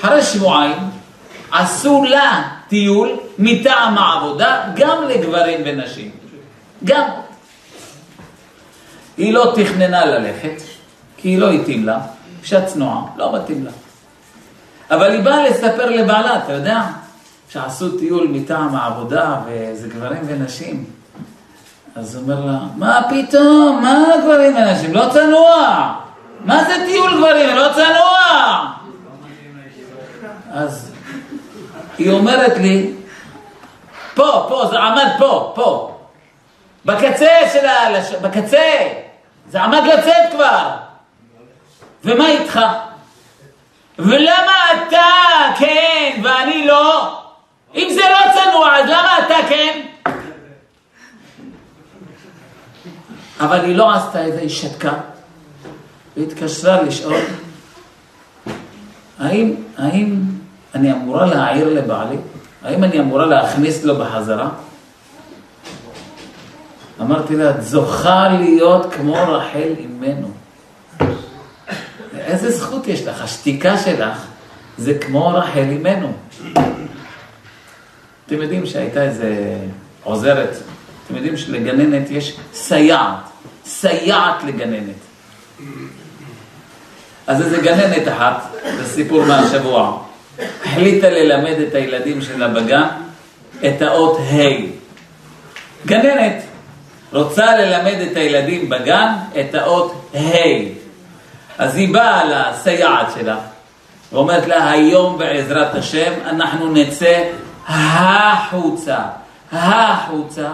[0.00, 0.78] אחרי שבועיים
[1.52, 6.10] עשו לה טיול מטעם העבודה גם לגברים ונשים.
[6.84, 7.08] גם.
[9.16, 10.62] היא לא תכננה ללכת,
[11.16, 11.98] כי היא לא התאים לה,
[12.42, 13.70] אישה צנועה, לא מתאים לה.
[14.90, 16.82] אבל היא באה לספר לבעלה, אתה יודע,
[17.48, 20.84] שעשו טיול מטעם העבודה, וזה גברים ונשים.
[21.96, 24.94] אז הוא אומר לה, מה פתאום, מה גברים ונשים?
[24.94, 25.94] לא צנוע.
[26.44, 27.56] מה זה טיול גברים?
[27.56, 28.18] לא צנוע.
[30.52, 30.92] אז
[31.98, 32.92] היא אומרת לי,
[34.14, 35.98] פה, פה, זה עמד פה, פה.
[36.84, 37.72] בקצה של ה...
[38.22, 38.66] בקצה.
[39.50, 40.70] זה עמד לצאת כבר.
[42.04, 42.60] ומה איתך?
[43.98, 45.06] ולמה אתה
[45.58, 47.18] כן ואני לא?
[47.74, 49.80] אם זה לא צנוע, אז למה אתה כן?
[53.40, 54.92] אבל היא לא עשתה את זה, היא שתקה.
[56.16, 57.20] והתקשרה לשאול,
[59.18, 60.20] האם, האם
[60.74, 62.16] אני אמורה להעיר לבעלי?
[62.62, 64.48] האם אני אמורה להכניס לו בחזרה?
[67.00, 70.30] אמרתי לה, את זוכה להיות כמו רחל אימנו.
[72.28, 73.22] איזה זכות יש לך?
[73.22, 74.26] השתיקה שלך
[74.78, 76.12] זה כמו רחל אימנו.
[78.26, 79.56] אתם יודעים שהייתה איזה
[80.02, 80.56] עוזרת,
[81.06, 83.14] אתם יודעים שלגננת יש סייעת,
[83.64, 84.94] סייעת לגננת.
[87.26, 88.42] אז איזה גננת אחת,
[88.76, 90.02] זה סיפור מהשבוע,
[90.64, 92.86] החליטה ללמד את הילדים שלה בגן
[93.66, 94.78] את האות ה'.
[95.86, 96.42] גננת.
[97.12, 100.77] רוצה ללמד את הילדים בגן את האות ה'.
[101.58, 103.36] אז היא באה לסייעת שלה
[104.12, 107.24] ואומרת לה, היום בעזרת השם אנחנו נצא
[107.68, 108.98] החוצה,
[109.52, 110.48] החוצה,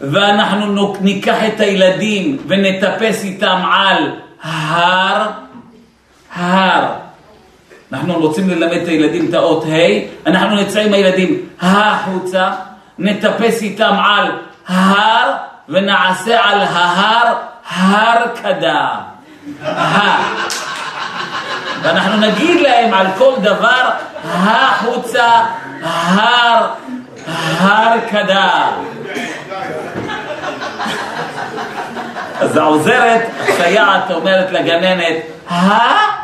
[0.00, 5.30] ואנחנו ניקח את הילדים ונטפס איתם על הר,
[6.34, 6.86] הר.
[7.92, 12.50] אנחנו רוצים ללמד את הילדים את האות ה', אנחנו נצא עם הילדים החוצה,
[12.98, 14.32] נטפס איתם על
[14.68, 15.32] הר
[15.68, 17.34] ונעשה על ההר
[17.68, 19.15] הר כדה.
[21.82, 23.90] ואנחנו נגיד להם על כל דבר
[24.24, 25.44] החוצה
[25.82, 26.66] הר
[27.58, 28.70] הר כדה.
[32.40, 35.16] אז העוזרת, הסייעת אומרת לגננת,
[35.48, 36.16] הא?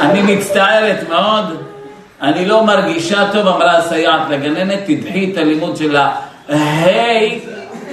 [0.00, 1.62] אני מצטערת מאוד,
[2.22, 5.96] אני לא מרגישה טוב, אמרה הסייעת לגננת, תדחי את הלימוד של
[6.48, 7.40] ההי,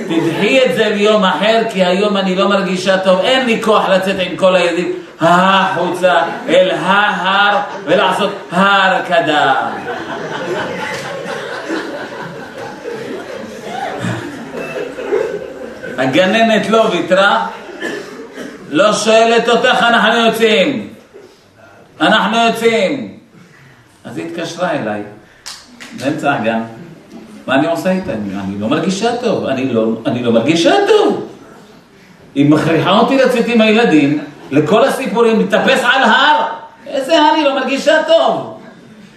[0.08, 4.16] תדחי את זה ליום אחר, כי היום אני לא מרגישה טוב, אין לי כוח לצאת
[4.20, 9.70] עם כל הילדים החוצה אל ההר ולעשות הרקדה.
[15.98, 17.48] הגננת לא ויתרה,
[18.70, 20.94] לא שואלת אותך, אנחנו יוצאים.
[22.02, 23.18] אנחנו יוצאים.
[24.06, 25.02] אז היא התקשרה אליי,
[25.98, 26.62] באמצע הגן.
[27.48, 28.12] מה אני עושה איתה?
[28.12, 31.28] אני, אני לא מרגישה טוב, אני לא, אני לא מרגישה טוב.
[32.36, 36.46] היא מכריחה אותי לצאת עם הילדים לכל הסיפורים, להתאפס על הר.
[36.88, 38.62] איזה הר, היא לא מרגישה טוב.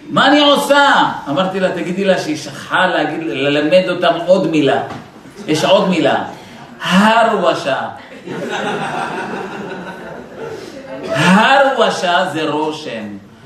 [0.09, 0.85] מה אני עושה?
[1.29, 4.81] אמרתי לה, תגידי לה שהיא שכחה להגיד, ללמד אותם עוד מילה.
[5.47, 6.23] יש עוד מילה.
[6.81, 7.77] הרוושה.
[11.09, 13.03] הרוושה זה רושם.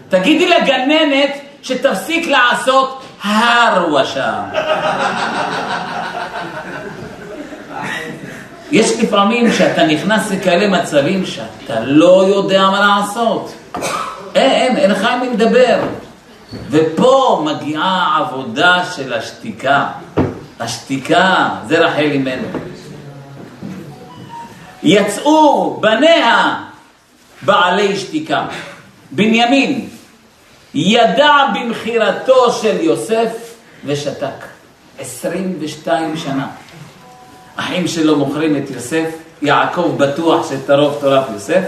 [0.09, 4.33] תגידי לגננת שתפסיק לעשות הרוושה.
[8.71, 13.53] יש לפעמים שאתה נכנס לכאלה מצבים שאתה לא יודע מה לעשות.
[14.35, 15.79] אין, אין, אין לך עם מי לדבר.
[16.69, 19.87] ופה מגיעה העבודה של השתיקה.
[20.59, 22.47] השתיקה, זה רחל אימנו.
[24.83, 26.55] יצאו בניה
[27.41, 28.45] בעלי שתיקה.
[29.11, 29.89] בנימין
[30.73, 33.55] ידע במכירתו של יוסף
[33.85, 34.45] ושתק.
[34.99, 36.47] 22 שנה.
[37.55, 39.09] אחים שלו מוכרים את יוסף,
[39.41, 41.63] יעקב בטוח שטרוף טורף יוסף,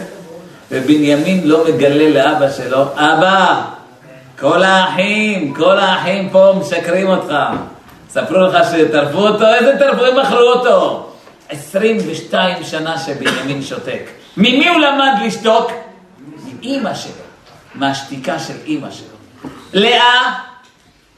[0.72, 3.62] ובנימין לא מגלה לאבא שלו, אבא,
[4.40, 7.34] כל האחים, כל האחים פה משקרים אותך.
[8.10, 10.22] ספרו לך שטרפו אותו, איזה טרפו?
[10.22, 11.08] מכרו אותו.
[11.50, 14.10] 22 שנה שבנימין שותק.
[14.38, 15.72] ממי הוא למד לשתוק?
[16.60, 17.12] מאימא שלו,
[17.76, 19.50] מהשתיקה של אימא שלו.
[19.74, 20.34] לאה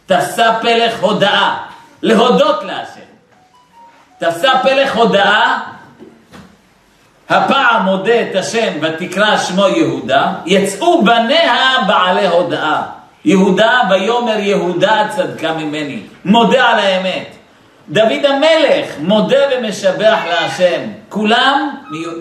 [0.05, 1.57] תפסה פלך הודאה,
[2.01, 3.13] להודות להשם.
[4.19, 5.59] תפסה פלך הודאה,
[7.29, 12.81] הפעם מודה את השם ותקרא שמו יהודה, יצאו בניה בעלי הודאה.
[13.25, 17.35] יהודה ויאמר יהודה צדקה ממני, מודה על האמת.
[17.89, 21.69] דוד המלך מודה ומשבח להשם, כולם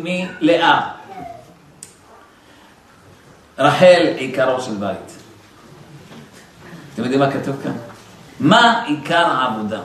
[0.02, 0.80] מלאה.
[3.62, 5.18] רחל עיקרו של בית.
[6.94, 7.72] אתם יודעים מה כתוב כאן?
[8.40, 9.80] מה עיקר העבודה?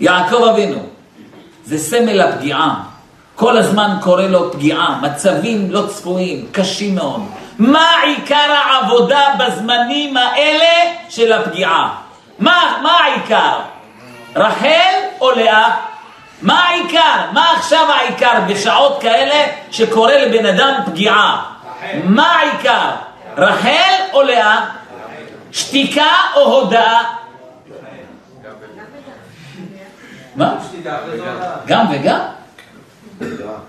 [0.00, 0.86] יעקב אבינו,
[1.64, 2.82] זה סמל הפגיעה.
[3.34, 7.22] כל הזמן קורה לו פגיעה, מצבים לא צפויים, קשים מאוד.
[7.58, 11.94] מה עיקר העבודה בזמנים האלה של הפגיעה?
[12.38, 13.58] מה, מה העיקר?
[14.36, 15.76] רחל או לאה?
[16.42, 17.30] מה העיקר?
[17.32, 21.42] מה עכשיו העיקר בשעות כאלה שקורה לבן אדם פגיעה?
[22.04, 22.90] מה העיקר?
[23.36, 24.66] רחל או לאה?
[25.52, 27.02] שתיקה או הודאה?
[30.36, 30.54] מה?
[31.66, 32.20] גם וגם?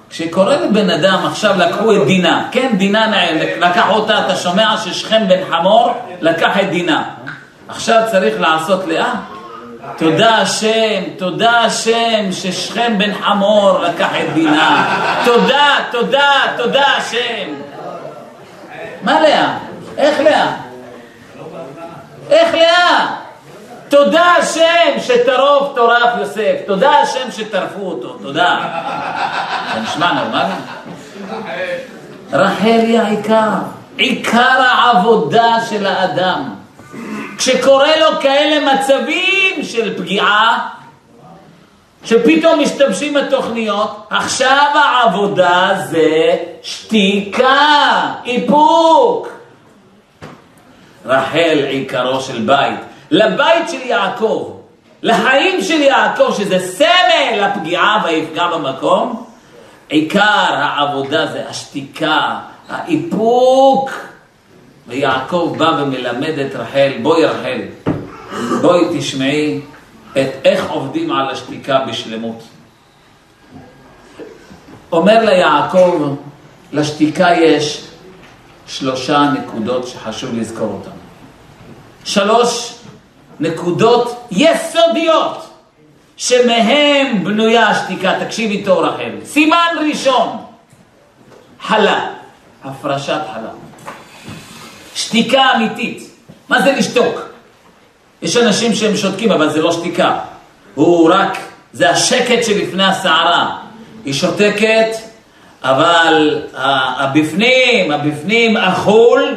[0.09, 5.39] כשקורה לבן אדם, עכשיו לקחו את דינה, כן, דינה לקח אותה, אתה שומע ששכם בן
[5.51, 7.03] חמור לקח את דינה.
[7.67, 9.13] עכשיו צריך לעשות לאה?
[9.97, 14.99] תודה השם, תודה השם ששכם בן חמור לקח את דינה.
[15.25, 17.68] תודה, תודה, תודה השם.
[19.01, 19.57] מה לאה?
[19.97, 20.51] איך לאה?
[22.29, 23.15] איך לאה?
[23.89, 28.59] תודה השם שטרוף טורף יוסף, תודה השם שטרפו אותו, תודה.
[29.73, 30.53] זה נשמע נורמלי?
[32.33, 33.49] רחל היא העיקר,
[33.97, 36.55] עיקר העבודה של האדם.
[37.37, 40.69] כשקורה לו כאלה מצבים של פגיעה,
[42.05, 49.27] שפתאום משתמשים התוכניות, עכשיו העבודה זה שתיקה, איפוק.
[51.05, 52.79] רחל עיקרו של בית.
[53.11, 54.51] לבית של יעקב,
[55.03, 59.25] לחיים של יעקב, שזה סמל הפגיעה ויפגע במקום,
[59.89, 62.39] עיקר העבודה זה השתיקה,
[62.69, 63.91] האיפוק.
[64.87, 67.61] ויעקב בא ומלמד את רחל, בואי רחל,
[68.61, 69.61] בואי תשמעי
[70.11, 72.43] את איך עובדים על השתיקה בשלמות.
[74.91, 76.15] אומר ליעקב,
[76.71, 77.87] לשתיקה יש
[78.67, 80.97] שלושה נקודות שחשוב לזכור אותן.
[82.03, 82.75] שלוש
[83.39, 85.49] נקודות יסודיות
[86.17, 88.13] שמהם בנויה השתיקה.
[88.25, 89.11] תקשיבי טוב רחל.
[89.25, 90.37] סימן ראשון,
[91.61, 92.09] חלה,
[92.63, 93.49] הפרשת חלה.
[94.95, 96.09] שתיקה אמיתית.
[96.49, 97.19] מה זה לשתוק?
[98.21, 100.19] יש אנשים שהם שותקים, אבל זה לא שתיקה.
[100.75, 101.37] הוא רק,
[101.73, 103.57] זה השקט שלפני הסערה.
[104.05, 104.89] היא שותקת,
[105.63, 109.35] אבל הבפנים, הבפנים אכול,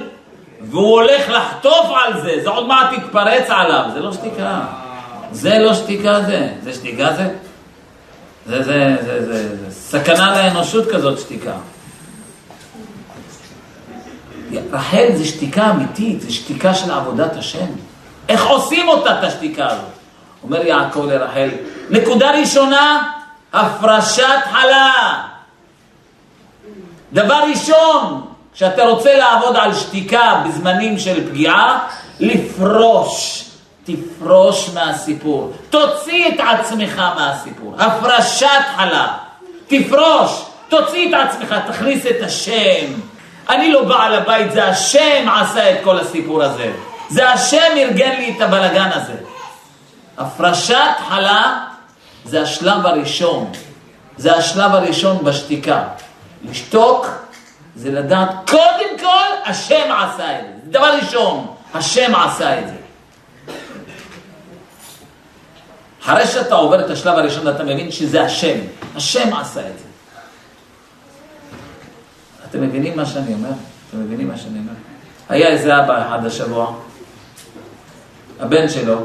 [0.71, 4.61] והוא הולך לחטוף על זה, זה עוד מעט יתפרץ עליו, זה לא שתיקה.
[5.33, 7.29] זה לא שתיקה זה, זה שתיקה זה?
[8.47, 11.53] זה, זה, זה, זה, זה סכנה לאנושות כזאת שתיקה.
[14.73, 17.67] רחל זה שתיקה אמיתית, זה שתיקה של עבודת השם.
[18.29, 19.85] איך עושים אותה, את השתיקה הזאת?
[20.43, 21.49] אומר יעקב לרחל,
[21.91, 23.13] נקודה ראשונה,
[23.53, 25.23] הפרשת חלה.
[27.13, 31.89] דבר ראשון, כשאתה רוצה לעבוד על שתיקה בזמנים של פגיעה,
[32.21, 33.45] לפרוש.
[33.85, 35.53] תפרוש מהסיפור.
[35.71, 37.75] תוציא את עצמך מהסיפור.
[37.79, 38.47] הפרשת
[38.77, 39.15] חלה.
[39.67, 40.43] תפרוש.
[40.69, 42.87] תוציא את עצמך, תכניס את השם.
[43.49, 46.73] אני לא בעל הבית, זה השם עשה את כל הסיפור הזה.
[47.13, 49.15] זה השם ארגן לי את הבלגן הזה.
[50.19, 51.65] הפרשת חלה
[52.25, 53.53] זה השלב הראשון.
[54.17, 55.85] זה השלב הראשון בשתיקה.
[56.45, 57.07] לשתוק
[57.77, 60.71] זה לדעת, קודם כל, השם עשה את זה.
[60.71, 62.75] דבר ראשון, השם עשה את זה.
[66.03, 68.59] אחרי שאתה עובר את השלב הראשון אתה מבין שזה השם,
[68.97, 69.85] השם עשה את זה.
[72.51, 73.49] אתם מבינים מה שאני אומר?
[73.89, 74.73] אתם מבינים מה שאני אומר?
[75.29, 76.75] היה איזה אבא אחד השבוע,
[78.43, 78.97] הבן שלו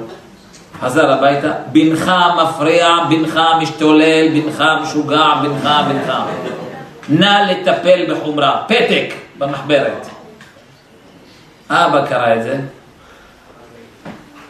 [0.81, 2.11] חזר הביתה, בנך
[2.41, 6.13] מפריע, בנך משתולל, בנך משוגע, בנך, בנך.
[7.09, 8.63] נא לטפל בחומרה.
[8.67, 10.07] פתק במחברת.
[11.69, 12.59] האבא קרא את זה,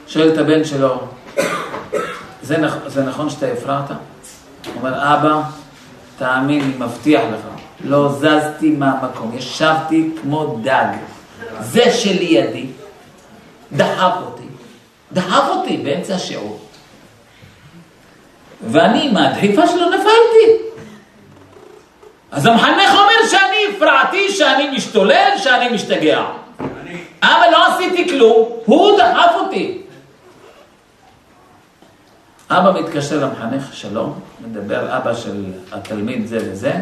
[0.07, 0.99] שואל את הבן שלו,
[2.41, 2.73] זה, נכ...
[2.88, 3.89] זה נכון שאתה הפרעת?
[3.89, 5.41] הוא אומר, אבא,
[6.17, 7.41] תאמין לי, מבטיח לך,
[7.83, 10.88] לא זזתי מהמקום, ישבתי כמו דג.
[11.59, 12.65] זה שלידי
[13.71, 14.36] דחף אותי,
[15.12, 16.60] דחף אותי באמצע השיעור.
[18.62, 20.68] ואני, מהדחיפה שלו נפלתי.
[22.32, 26.26] אז המחנך אומר שאני הפרעתי, שאני משתולל, שאני משתגע.
[27.24, 29.82] אבל לא עשיתי כלום, הוא דחף אותי.
[32.49, 36.74] אבא מתקשר למחנך, שלום, מדבר אבא של התלמיד זה וזה,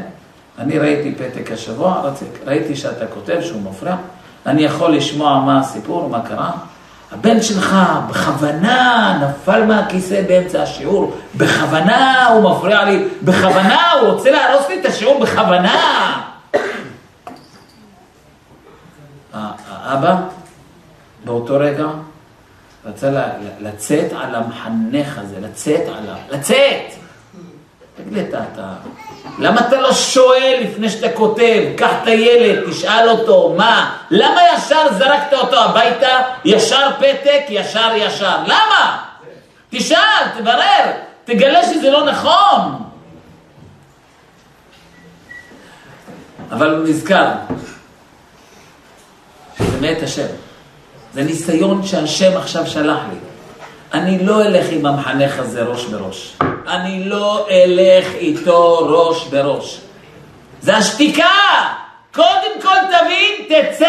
[0.59, 2.11] אני ראיתי פתק השבוע,
[2.45, 3.95] ראיתי שאתה כותב שהוא מפריע,
[4.45, 6.51] אני יכול לשמוע מה הסיפור, מה קרה?
[7.11, 7.75] הבן שלך
[8.09, 14.85] בכוונה נפל מהכיסא באמצע השיעור, בכוונה הוא מפריע לי, בכוונה הוא רוצה להרוס לי את
[14.85, 16.21] השיעור, בכוונה.
[19.33, 20.15] האבא
[21.25, 21.85] באותו רגע
[22.85, 23.11] רצה
[23.59, 27.04] לצאת על המחנך הזה, לצאת עליו, לצאת!
[28.05, 28.73] תגיד לי, אתה, אתה...
[29.39, 31.63] למה אתה לא שואל לפני שאתה כותב?
[31.77, 33.97] קח את הילד, תשאל אותו, מה?
[34.11, 38.37] למה ישר זרקת אותו הביתה, ישר פתק, ישר ישר?
[38.43, 39.03] למה?
[39.69, 40.91] תשאל, תברר,
[41.25, 42.83] תגלה שזה לא נכון.
[46.51, 47.27] אבל הוא נזכר
[49.57, 50.27] שזה מאת השם.
[51.13, 53.17] זה ניסיון שהשם עכשיו שלח לי.
[53.93, 56.37] אני לא אלך עם המחנך הזה ראש בראש.
[56.67, 59.79] אני לא אלך איתו ראש בראש.
[60.61, 61.25] זה השתיקה!
[62.13, 63.85] קודם כל תבין, תצא,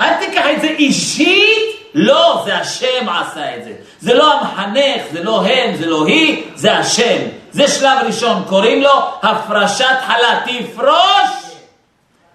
[0.00, 3.72] אל תיקח את זה אישית, לא, זה השם עשה את זה.
[4.00, 7.18] זה לא המחנך, זה לא הם, זה לא היא, זה השם.
[7.50, 10.40] זה שלב ראשון, קוראים לו הפרשת חלה.
[10.44, 11.54] תפרוש,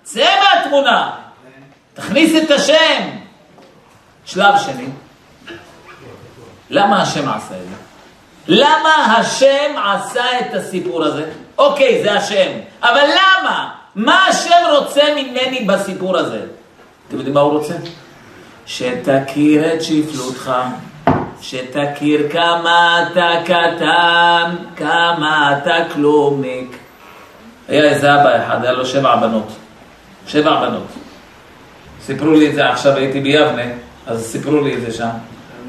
[0.04, 1.12] צא מהתמונה,
[1.94, 3.10] תכניס את השם.
[4.26, 4.88] שלב שני,
[6.70, 7.83] למה השם עשה את זה?
[8.48, 11.26] למה השם עשה את הסיפור הזה?
[11.58, 13.70] אוקיי, זה השם, אבל למה?
[13.96, 16.42] מה השם רוצה ממני בסיפור הזה?
[17.08, 17.74] אתם יודעים מה הוא רוצה?
[18.66, 20.52] שתכיר את שפלותך,
[21.42, 26.78] שתכיר כמה אתה קטן, כמה אתה כלומניק.
[27.68, 29.48] היה איזה אבא אחד, היה לו שבע בנות.
[30.28, 30.88] שבע בנות.
[32.02, 33.64] סיפרו לי את זה עכשיו, הייתי ביבנה.
[34.08, 35.10] אז סיפרו לי את זה שם.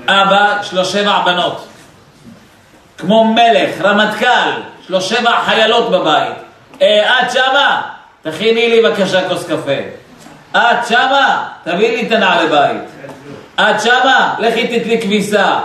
[0.07, 1.67] אבא, יש לו שבע בנות.
[2.99, 4.51] כמו מלך, רמטכ"ל,
[4.83, 6.35] יש לו שבע חיילות בבית.
[6.83, 7.83] אה, את שמה?
[8.23, 9.79] תכיני לי בבקשה כוס קפה.
[10.53, 11.49] את שמה?
[11.65, 12.83] תביאי לי את הנעלי בית.
[13.55, 14.35] את שמה?
[14.39, 15.59] לכי תתלי כביסה.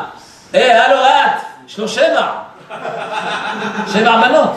[0.55, 1.41] אה, הלו את?
[1.67, 2.31] יש לו שבע.
[3.93, 4.49] שבע בנות.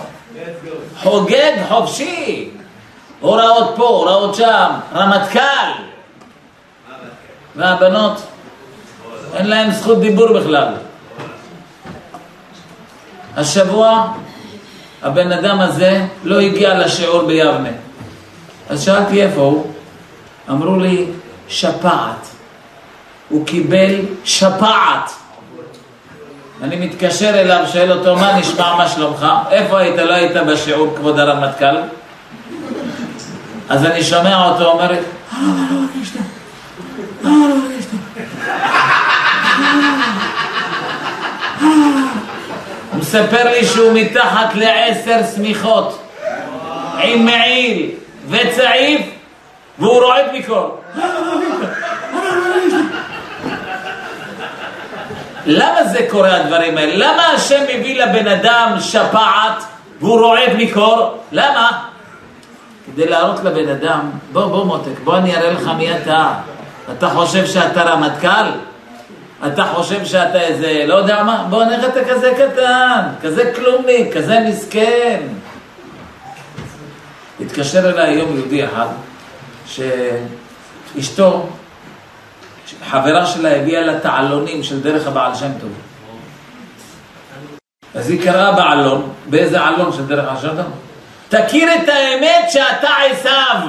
[1.02, 2.50] חוגג חופשי.
[3.20, 5.72] הוראות פה, הוראות שם, רמטכ"ל.
[7.56, 8.22] והבנות,
[9.34, 10.74] אין להם זכות דיבור בכלל.
[13.36, 14.12] השבוע
[15.02, 17.68] הבן אדם הזה לא הגיע לשיעור ביבנה.
[18.70, 19.72] אז שאלתי איפה הוא,
[20.50, 21.06] אמרו לי,
[21.48, 22.26] שפעת.
[23.28, 25.10] הוא קיבל שפעת.
[26.62, 29.26] אני מתקשר אליו, שואל אותו, מה נשמע, מה שלומך?
[29.50, 29.96] איפה היית?
[29.96, 31.76] לא היית בשיעור, כבוד הרמטכ"ל?
[33.68, 34.96] אז אני שומע אותו אומר, אה,
[35.38, 36.22] לא טוב.
[37.24, 38.00] אה, לא מרגיש טוב.
[42.93, 46.03] הוא מספר לי שהוא מתחת לעשר שמיכות,
[47.03, 47.90] עם מעיל
[48.28, 49.01] וצעיף,
[49.78, 50.80] והוא רועד מקור.
[55.47, 56.93] למה זה קורה הדברים האלה?
[56.97, 59.64] למה השם מביא לבן אדם שפעת
[60.01, 61.18] והוא רועד מקור?
[61.32, 61.82] למה?
[62.86, 66.32] כדי להראות לבן אדם, בוא, בוא מותק, בוא אני אראה לך מי אתה.
[66.99, 68.71] אתה חושב שאתה רמטכ"ל?
[69.47, 71.47] אתה חושב שאתה איזה, לא יודע מה?
[71.51, 75.22] בוא נראה אתה כזה קטן, כזה כלומניק, כזה מסכן.
[77.40, 78.86] התקשר אליי היום יהודי אחד,
[80.97, 81.49] שאשתו,
[82.90, 85.70] חברה שלה הביאה לה תעלונים של דרך הבעל שם טוב.
[87.95, 90.66] אז היא קראה בעלון, באיזה עלון של דרך הבעל שם טוב?
[91.28, 93.68] תכיר את האמת שאתה עשיו.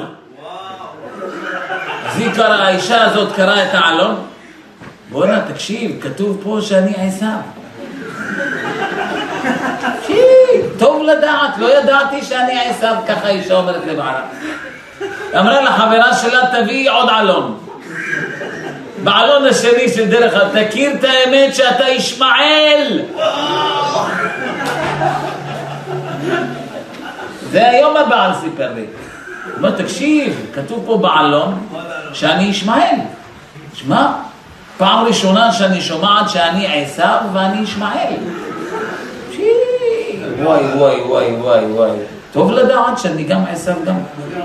[2.05, 4.32] אז היא קראה, האישה הזאת קראה את העלון.
[5.13, 7.37] בואנה, תקשיב, כתוב פה שאני עשיו.
[10.79, 14.21] טוב לדעת, לא ידעתי שאני עשיו, ככה האישה אומרת לבעלה.
[15.39, 17.59] אמרה לחברה שלה, תביאי עוד עלון.
[19.03, 23.01] בעלון השני של דרך, תכיר את האמת שאתה ישמעאל.
[27.51, 28.81] זה היום הבעל סיפר לי.
[28.81, 31.67] הוא אומר, תקשיב, כתוב פה בעלון
[32.13, 32.95] שאני ישמעאל.
[33.73, 34.07] שמע,
[34.77, 38.15] פעם ראשונה שאני שומעת שאני עשיו ואני ישמעאל.
[40.43, 41.91] וואי, וואי, וואי, וואי, וואי.
[42.33, 43.95] טוב לדעת שאני גם עשיו גם...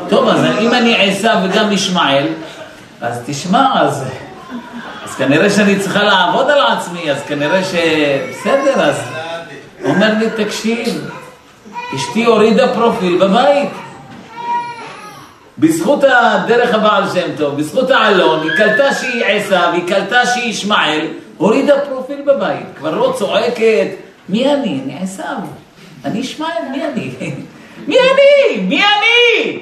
[0.09, 2.27] טוב, אז אם אני עשיו וגם ישמעאל,
[3.01, 4.05] אז תשמע, אז...
[5.05, 7.75] אז כנראה שאני צריכה לעבוד על עצמי, אז כנראה ש...
[8.31, 8.97] בסדר, אז...
[9.85, 11.11] אומר לי, תקשיב,
[11.97, 13.71] אשתי הורידה פרופיל בבית.
[15.59, 21.07] בזכות הדרך הבעל שם טוב, בזכות העלון, היא קלטה שהיא עשיו, היא קלטה שהיא ישמעאל,
[21.37, 22.67] הורידה פרופיל בבית.
[22.77, 23.87] כבר לא צועקת,
[24.29, 24.81] מי אני?
[24.85, 25.37] אני עשיו.
[26.05, 27.11] אני ישמעאל, מי אני?
[27.87, 28.61] מי אני?
[28.61, 29.59] מי אני?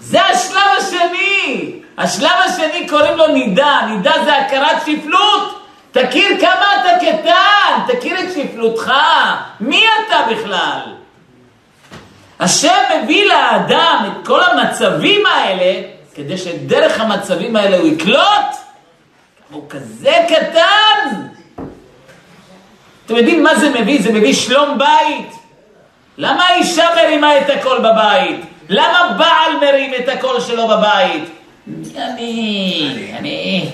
[0.00, 1.72] זה השלב השני.
[1.98, 3.80] השלב השני קוראים לו נידה.
[3.90, 5.60] נידה זה הכרת שפלות.
[5.92, 8.92] תכיר כמה אתה קטן, תכיר את שפלותך.
[9.60, 10.80] מי אתה בכלל?
[12.40, 15.82] השם מביא לאדם את כל המצבים האלה,
[16.14, 18.50] כדי שדרך המצבים האלה הוא יקלוט.
[19.50, 21.20] הוא כזה קטן.
[23.06, 24.02] אתם יודעים מה זה מביא?
[24.02, 25.32] זה מביא שלום בית.
[26.18, 28.40] למה האישה מרימה את הקול בבית?
[28.68, 31.24] למה בעל מרים את הקול שלו בבית?
[31.96, 33.70] אני, אני.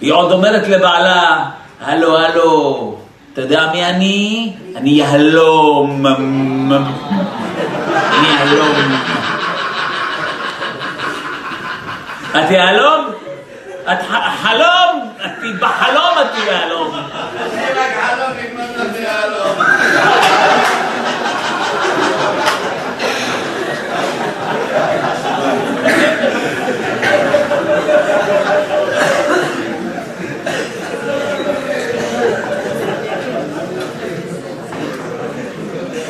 [0.00, 1.50] היא עוד אומרת לבעלה,
[1.80, 2.98] הלו, הלו,
[3.34, 4.52] אתה יודע מי אני?
[4.76, 6.06] אני יהלום.
[6.06, 6.16] אני
[8.28, 8.76] יהלום.
[12.30, 13.06] את יהלום?
[13.92, 13.98] את
[14.42, 15.12] חלום?
[15.24, 15.30] את
[15.60, 16.94] בחלום את יהלום.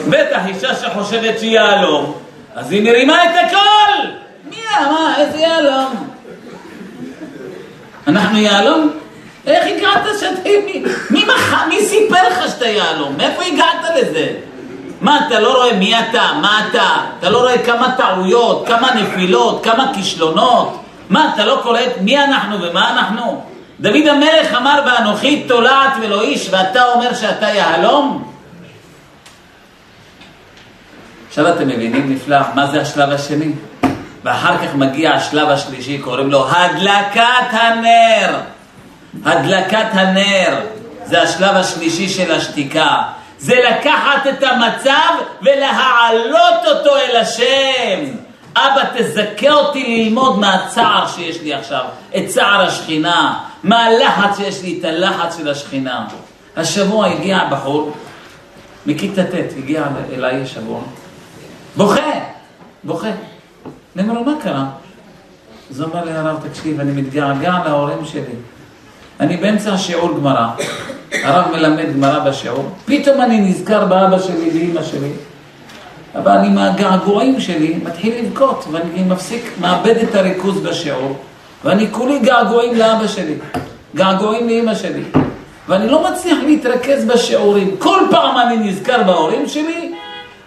[0.08, 0.42] בטח
[0.98, 2.12] אישה שחושבת שהיא יהלום,
[2.54, 4.08] אז היא מרימה את הכל!
[4.50, 6.08] מי, מה, איזה יהלום?
[8.06, 8.90] אנחנו יהלום?
[9.46, 10.48] איך הגעת שאתה...
[11.10, 11.64] מי, מח...
[11.68, 13.16] מי סיפר לך שאתה יהלום?
[13.16, 14.26] מאיפה הגעת לזה?
[15.00, 16.22] מה, אתה לא רואה מי אתה?
[16.40, 16.96] מה אתה?
[17.18, 20.80] אתה לא רואה כמה טעויות, כמה נפילות, כמה כישלונות?
[21.08, 23.44] מה, אתה לא קולט מי אנחנו ומה אנחנו?
[23.80, 28.33] דוד המלך אמר, ואנוכי תולעת ולא איש, ואתה אומר שאתה יהלום?
[31.34, 33.52] עכשיו אתם מבינים נפלא, מה זה השלב השני?
[34.24, 38.40] ואחר כך מגיע השלב השלישי, קוראים לו הדלקת הנר.
[39.24, 40.60] הדלקת הנר
[41.04, 43.02] זה השלב השלישי של השתיקה.
[43.38, 48.14] זה לקחת את המצב ולהעלות אותו אל השם.
[48.56, 51.84] אבא, תזכה אותי ללמוד מהצער שיש לי עכשיו,
[52.16, 56.04] את צער השכינה, מהלחץ שיש לי, את הלחץ של השכינה.
[56.56, 57.92] השבוע הגיע בחור
[58.86, 60.80] מכיתה ט', הגיע אליי השבוע,
[61.76, 62.10] בוכה,
[62.84, 63.08] בוכה.
[63.96, 64.66] אני אומר לו, מה קרה?
[65.70, 68.34] אז הוא אומר לי, הרב, תקשיב, אני מתגעגע להורים שלי.
[69.20, 70.46] אני באמצע השיעור גמרא,
[71.12, 75.10] הרב מלמד גמרא בשיעור, פתאום אני נזכר באבא שלי ואימא שלי,
[76.14, 81.16] אבל אני מהגעגועים שלי מתחיל לבכות, ואני מפסיק, מאבד את הריכוז בשיעור,
[81.64, 83.34] ואני כולי געגועים לאבא שלי,
[83.94, 85.02] געגועים לאימא שלי,
[85.68, 87.76] ואני לא מצליח להתרכז בשיעורים.
[87.78, 89.94] כל פעם אני נזכר בהורים שלי,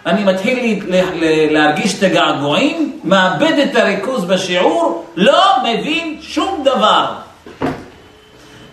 [0.08, 0.84] אני מתחיל
[1.50, 7.06] להרגיש את הגעגועים, מאבד את הריכוז בשיעור, לא מבין שום דבר.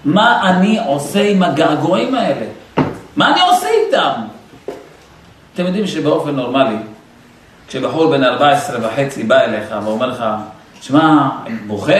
[0.06, 2.46] מה אני עושה עם הגעגועים האלה?
[3.16, 4.12] מה אני עושה איתם?
[5.54, 6.76] אתם יודעים שבאופן נורמלי,
[7.68, 10.24] כשבחור בן 14 וחצי בא אליך ואומר לך,
[10.82, 11.94] שמע, אני בוכה,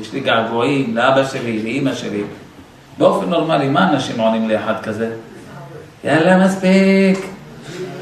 [0.00, 2.22] יש לי געגועים לאבא שלי, לאימא שלי.
[2.98, 5.10] באופן נורמלי, מה אנשים עונים לאחד כזה?
[6.04, 7.31] יאללה, מספיק.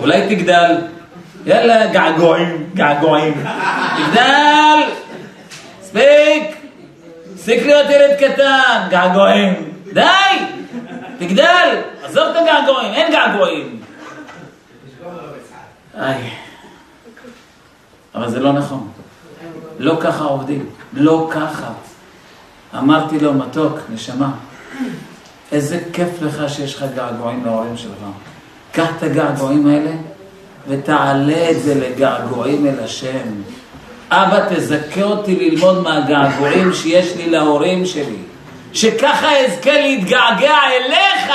[0.01, 0.77] אולי תגדל.
[1.47, 3.45] יאללה, געגועים, געגועים.
[3.97, 4.79] תגדל!
[5.81, 6.57] מספיק!
[7.35, 9.73] תפסיק להיות ילד קטן, געגועים.
[9.93, 10.01] די!
[11.19, 11.81] תגדל!
[12.05, 13.81] עזוב את הגעגועים, אין געגועים.
[18.15, 18.89] אבל זה לא נכון.
[19.79, 20.71] לא ככה עובדים.
[20.93, 21.73] לא ככה.
[22.79, 24.31] אמרתי לו, מתוק, נשמה,
[25.53, 27.99] איזה כיף לך שיש לך געגועים להורים שלך.
[28.73, 29.91] קח את הגעגועים האלה
[30.69, 33.29] ותעלה את זה לגעגועים אל השם.
[34.11, 38.17] אבא, תזכה אותי ללמוד מהגעגועים שיש לי להורים שלי.
[38.73, 41.33] שככה אזכה להתגעגע אליך.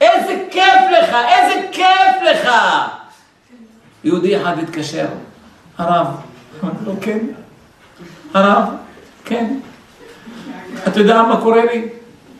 [0.00, 2.50] איזה כיף לך, איזה כיף לך.
[4.04, 5.06] יהודי אחד התקשר,
[5.78, 6.06] הרב,
[6.62, 7.18] אמרתי לו, כן,
[8.34, 8.64] הרב,
[9.24, 9.54] כן.
[10.88, 11.88] אתה יודע מה קורה לי?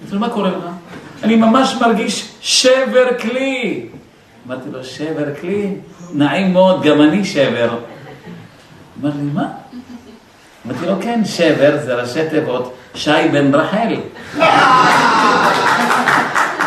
[0.02, 0.64] אמרתי לו, מה קורה לך?
[1.22, 3.86] אני ממש מרגיש שבר כלי.
[4.46, 5.74] אמרתי לו, שבר כלי?
[6.12, 7.78] נעים מאוד, גם אני שבר.
[9.02, 9.46] אמר לי, מה?
[10.66, 13.94] אמרתי לו, כן, שבר זה ראשי תיבות, שי בן רחל.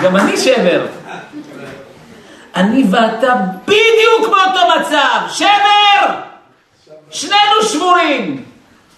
[0.04, 0.86] גם אני שבר.
[2.56, 3.34] אני ואתה
[3.64, 6.16] בדיוק באותו מצב, שבר!
[7.12, 8.44] שנינו שבורים.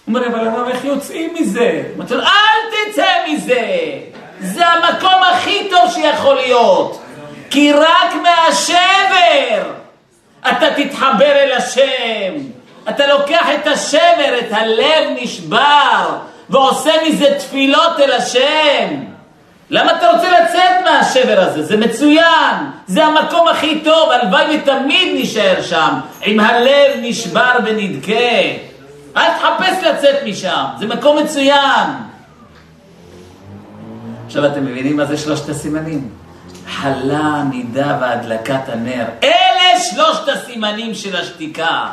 [0.04, 1.82] הוא אומר, אבל הרב, איך יוצאים מזה?
[1.96, 4.13] אמרתי לו, אל תצא מזה!
[4.44, 7.00] זה המקום הכי טוב שיכול להיות.
[7.50, 9.62] כי רק מהשבר
[10.48, 12.34] אתה תתחבר אל השם.
[12.88, 16.16] אתה לוקח את השבר, את הלב נשבר,
[16.50, 19.04] ועושה מזה תפילות אל השם.
[19.70, 21.62] למה אתה רוצה לצאת מהשבר הזה?
[21.62, 25.90] זה מצוין, זה המקום הכי טוב, הלוואי ותמיד נשאר שם,
[26.22, 28.40] עם הלב נשבר ונדכה.
[29.16, 32.13] אל תחפש לצאת משם, זה מקום מצוין.
[34.36, 36.08] עכשיו אתם מבינים מה זה שלושת הסימנים?
[36.68, 39.04] חלה, נידה והדלקת הנר.
[39.22, 41.86] אלה שלושת הסימנים של השתיקה.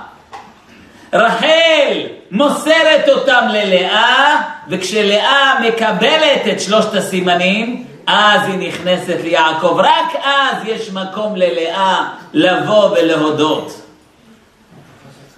[1.13, 1.97] רחל
[2.31, 9.77] מוסרת אותם ללאה, וכשלאה מקבלת את שלושת הסימנים, אז היא נכנסת ליעקב.
[9.79, 13.81] רק אז יש מקום ללאה לבוא ולהודות.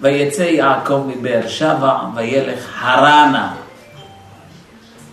[0.00, 3.52] ויצא יעקב מבאר שבע וילך הרנה.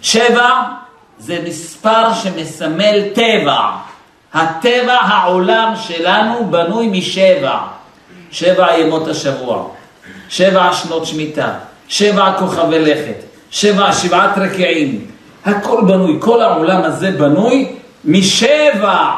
[0.01, 0.80] שבע
[1.21, 3.71] זה מספר שמסמל טבע.
[4.33, 7.57] הטבע העולם שלנו בנוי משבע.
[8.31, 9.67] שבע ימות השבוע.
[10.29, 11.53] שבע שנות שמיטה,
[11.87, 15.05] שבע כוכבי לכת, שבע, שבעת רקיעים.
[15.45, 19.11] הכל בנוי, כל העולם הזה בנוי משבע.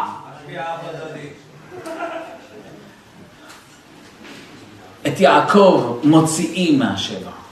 [5.08, 7.43] את יעקב מוציאים מהשבע.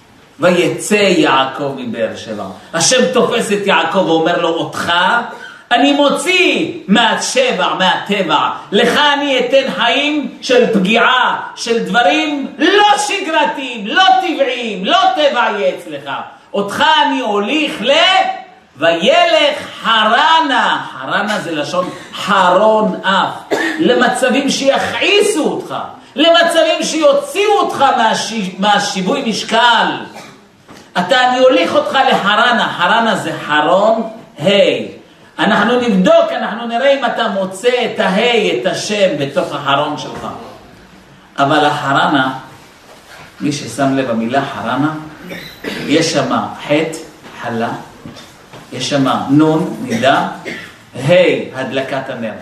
[0.42, 2.46] ויצא יעקב מבאר שבע.
[2.74, 4.94] השם תופס את יעקב ואומר לו, אותך
[5.72, 8.50] אני מוציא מהשבע, מהטבע.
[8.72, 15.72] לך אני אתן חיים של פגיעה, של דברים לא שגרתיים, לא טבעיים, לא טבע יהיה
[15.78, 16.12] אצלך.
[16.54, 17.92] אותך אני הוליך ל...
[18.78, 25.76] וילך חרנה, חרנה זה לשון חרון אף, למצבים שיכעיסו אותך,
[26.16, 29.88] למצבים שיוציאו אותך מהשי, מהשיווי משקל.
[31.00, 34.50] אתה, אני הוליך אותך לחרנה, חרנה זה חרון ה'.
[35.40, 40.28] אנחנו נבדוק, אנחנו נראה אם אתה מוצא את ההי, את השם, בתוך החרון שלך.
[41.40, 42.34] אבל החרנה
[43.42, 44.92] מי ששם לב במילה חרנה,
[45.88, 46.32] יש שם
[46.68, 46.72] ח'
[47.42, 47.70] חלה,
[48.74, 50.28] יש שם נון, נידה,
[50.96, 51.12] ה'
[51.56, 52.34] הדלקת הנר.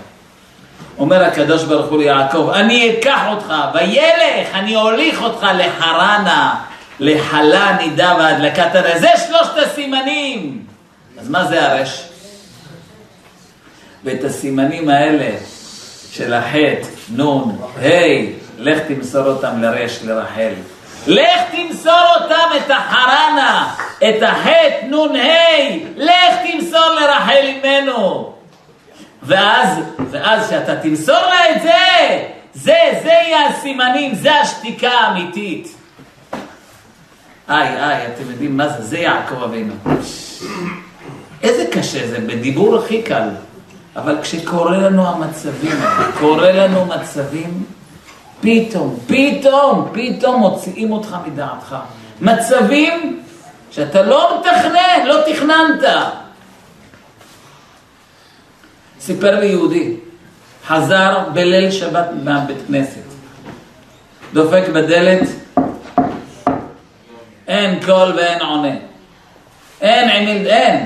[0.98, 6.56] אומר הקדוש ברוך הוא ליעקב, אני אקח אותך, וילך, אני אוליך אותך לחרנה,
[7.00, 8.98] לחלה, נידה והדלקת הנר.
[8.98, 10.66] זה שלושת הסימנים.
[11.20, 12.04] אז מה זה הרש?
[14.04, 15.38] ואת הסימנים האלה
[16.12, 17.90] של החטא, נון, ה',
[18.58, 20.52] לך תמסור אותם לרש, לרחל.
[21.08, 28.34] לך תמסור אותם, את החרנה, את החטא, נון, ה', לך תמסור לרחל אימנו.
[29.24, 29.80] ואז,
[30.12, 31.72] ואז כשאתה תמסור לה את זה,
[32.54, 35.79] זה, זה יהיה הסימנים, זה השתיקה האמיתית.
[37.50, 38.84] איי, איי, אתם יודעים מה זה?
[38.84, 39.74] זה יעקב אבינו.
[41.44, 43.30] איזה קשה זה, בדיבור הכי קל.
[43.96, 45.78] אבל כשקורה לנו המצבים
[46.20, 47.64] קורה לנו מצבים,
[48.42, 51.76] פתאום, פתאום, פתאום מוציאים אותך מדעתך.
[52.22, 53.24] מצבים
[53.72, 55.84] שאתה לא מתכנן, לא תכננת.
[59.00, 59.96] סיפר לי יהודי,
[60.68, 63.02] חזר בליל שבת מהבית כנסת,
[64.34, 65.28] דופק בדלת,
[67.50, 68.76] אין קול ואין עונה.
[69.82, 70.86] אין עמיד, אין.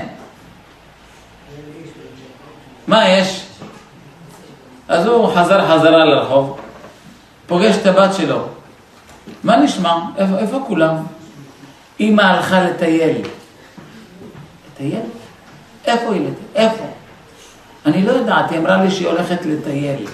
[2.86, 3.46] מה יש?
[4.88, 6.60] אז הוא חזר חזרה לרחוב,
[7.46, 8.48] פוגש את הבת שלו.
[9.44, 9.98] מה נשמע?
[10.16, 10.96] איפה, איפה כולם?
[12.00, 13.16] אמא הלכה לטייל.
[14.74, 15.00] לטייל?
[15.86, 16.34] איפה היא לטייל?
[16.54, 16.84] איפה?
[17.86, 20.06] אני לא יודעת, היא אמרה לי שהיא הולכת לטייל.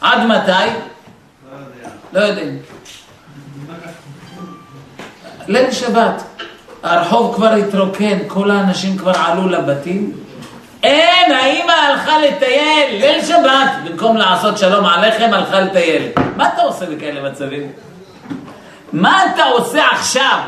[0.00, 0.70] עד מתי?
[2.12, 2.58] לא יודעים.
[5.48, 6.22] ליל שבת,
[6.82, 10.12] הרחוב כבר התרוקן, כל האנשים כבר עלו לבתים.
[10.82, 16.02] אין, האמא הלכה לטייל, ליל שבת, במקום לעשות שלום עליכם, הלכה לטייל.
[16.36, 17.72] מה אתה עושה בכאלה מצבים?
[18.92, 20.38] מה אתה עושה עכשיו?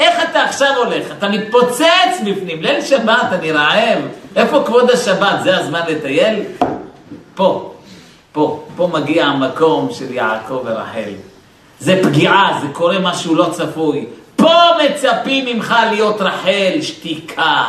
[0.00, 1.04] איך אתה עכשיו הולך?
[1.18, 3.98] אתה מתפוצץ בפנים, ליל שבת, אני רעב.
[4.36, 5.42] איפה כבוד השבת?
[5.42, 6.42] זה הזמן לטייל?
[7.34, 7.74] פה,
[8.32, 11.12] פה, פה מגיע המקום של יעקב ורחל.
[11.80, 14.06] זה פגיעה, זה קורה משהו לא צפוי.
[14.36, 14.54] פה
[14.84, 17.64] מצפים ממך להיות רחל, שתיקה.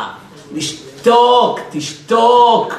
[0.54, 2.74] לשתוק, תשתוק.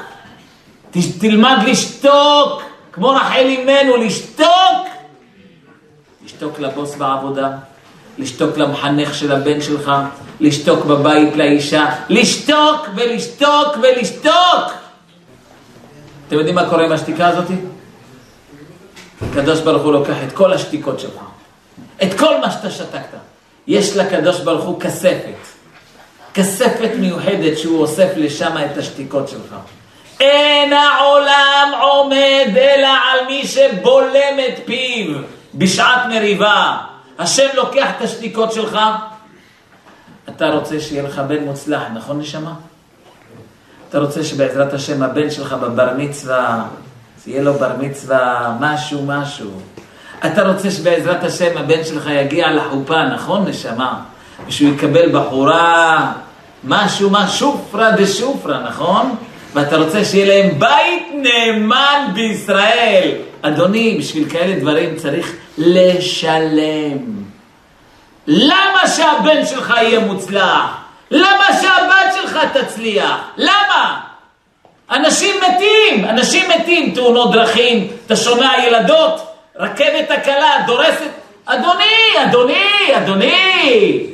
[0.91, 2.61] תש, תלמד לשתוק,
[2.91, 4.87] כמו רחל אימנו, לשתוק.
[6.25, 7.49] לשתוק לבוס בעבודה,
[8.17, 9.91] לשתוק למחנך של הבן שלך,
[10.39, 14.73] לשתוק בבית לאישה, לשתוק ולשתוק ולשתוק.
[16.27, 17.47] אתם יודעים מה קורה עם השתיקה הזאת?
[19.31, 21.21] הקדוש ברוך הוא לוקח את כל השתיקות שלך,
[22.03, 23.17] את כל מה שאתה שתקת.
[23.67, 25.35] יש לקדוש ברוך הוא כספת,
[26.33, 29.55] כספת מיוחדת שהוא אוסף לשם את השתיקות שלך.
[30.19, 35.17] אין העולם עומד אלא על מי שבולם את פיו
[35.53, 36.77] בשעת מריבה.
[37.19, 38.79] השם לוקח את השתיקות שלך.
[40.29, 42.53] אתה רוצה שיהיה לך בן מוצלח, נכון נשמה?
[43.89, 46.63] אתה רוצה שבעזרת השם הבן שלך בבר מצווה,
[47.27, 49.51] יהיה לו בר מצווה, משהו, משהו.
[50.25, 53.99] אתה רוצה שבעזרת השם הבן שלך יגיע לחופה, נכון נשמה?
[54.47, 56.11] ושהוא יקבל בחורה,
[56.63, 59.15] משהו, מה, שופרה דשופרה, נכון?
[59.53, 63.11] ואתה רוצה שיהיה להם בית נאמן בישראל.
[63.41, 66.97] אדוני, בשביל כאלה דברים צריך לשלם.
[68.27, 70.77] למה שהבן שלך יהיה מוצלח?
[71.11, 73.17] למה שהבת שלך תצליח?
[73.37, 74.10] למה?
[74.91, 81.11] אנשים מתים, אנשים מתים, תאונות דרכים, אתה שומע ילדות, רכבת הקלה דורסת,
[81.45, 84.07] אדוני, אדוני, אדוני,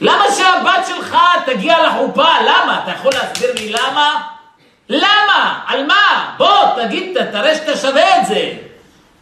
[0.00, 2.28] למה שהבת שלך תגיע לחופה?
[2.40, 2.80] למה?
[2.82, 4.20] אתה יכול להסביר לי למה?
[4.88, 5.60] למה?
[5.66, 6.34] על מה?
[6.38, 8.52] בוא, תגיד, תראה שאתה שווה את זה.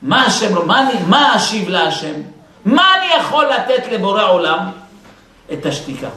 [0.02, 2.14] מה השם, מה, אני, מה אשיב להשם?
[2.64, 4.58] מה אני יכול לתת לבורא עולם?
[5.52, 6.08] את השתיקה.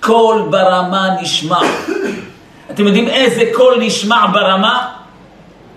[0.00, 1.60] קול ברמה נשמע.
[2.70, 4.92] אתם יודעים איזה קול נשמע ברמה?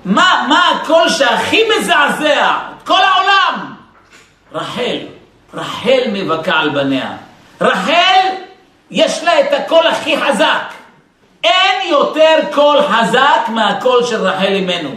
[0.05, 3.73] מה, מה הקול שהכי מזעזע כל העולם?
[4.53, 4.97] רחל.
[5.53, 7.11] רחל מבכה על בניה.
[7.61, 8.27] רחל,
[8.91, 10.73] יש לה את הקול הכי חזק.
[11.43, 14.89] אין יותר קול חזק מהקול של רחל אימנו.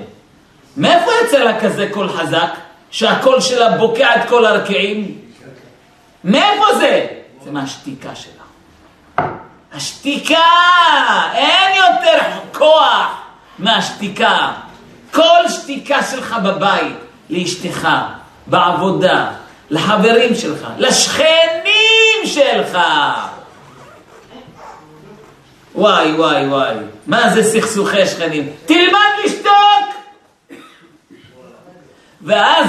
[0.76, 2.50] מאיפה יצא לה כזה קול חזק?
[2.90, 5.18] שהקול שלה בוקע את כל הרקיעים?
[6.24, 7.06] מאיפה זה?
[7.44, 8.35] זה מהשתיקה שלה.
[9.76, 10.42] השתיקה!
[11.34, 12.18] אין יותר
[12.52, 13.22] כוח
[13.58, 14.52] מהשתיקה.
[15.12, 16.96] כל שתיקה שלך בבית,
[17.30, 17.88] לאשתך,
[18.46, 19.30] בעבודה,
[19.70, 22.78] לחברים שלך, לשכנים שלך.
[25.74, 26.74] וואי, וואי, וואי,
[27.06, 28.52] מה זה סכסוכי שכנים?
[28.66, 29.96] תלמד לשתוק!
[32.22, 32.68] ואז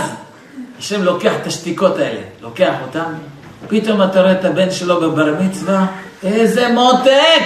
[0.79, 3.13] השם לוקח את השתיקות האלה, לוקח אותן,
[3.67, 5.85] פתאום אתה רואה את הבן שלו בבר מצווה,
[6.23, 7.43] איזה מותק!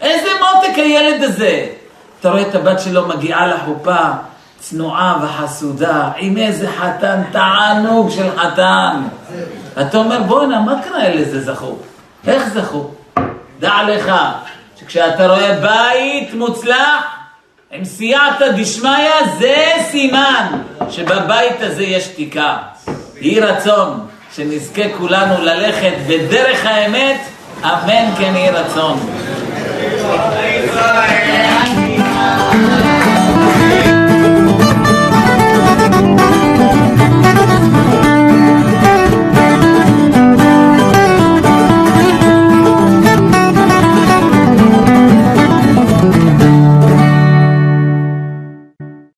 [0.00, 1.66] איזה מותק הילד הזה!
[2.20, 3.98] אתה רואה את הבת שלו מגיעה לחופה,
[4.58, 9.02] צנועה וחסודה, עם איזה חתן, תענוג של חתן.
[9.80, 11.76] אתה אומר, בואנה, מה קרה לזה זכו?
[12.26, 12.90] איך זכו?
[13.60, 14.12] דע לך,
[14.80, 17.04] שכשאתה רואה בית מוצלח,
[17.72, 19.56] עם סייעתא דשמיא, זה
[19.90, 20.46] סימן
[20.90, 22.56] שבבית הזה יש שתיקה.
[23.20, 24.06] יהי רצון
[24.36, 27.20] שנזכה כולנו ללכת בדרך האמת,
[27.64, 28.98] אמן כן יהי רצון.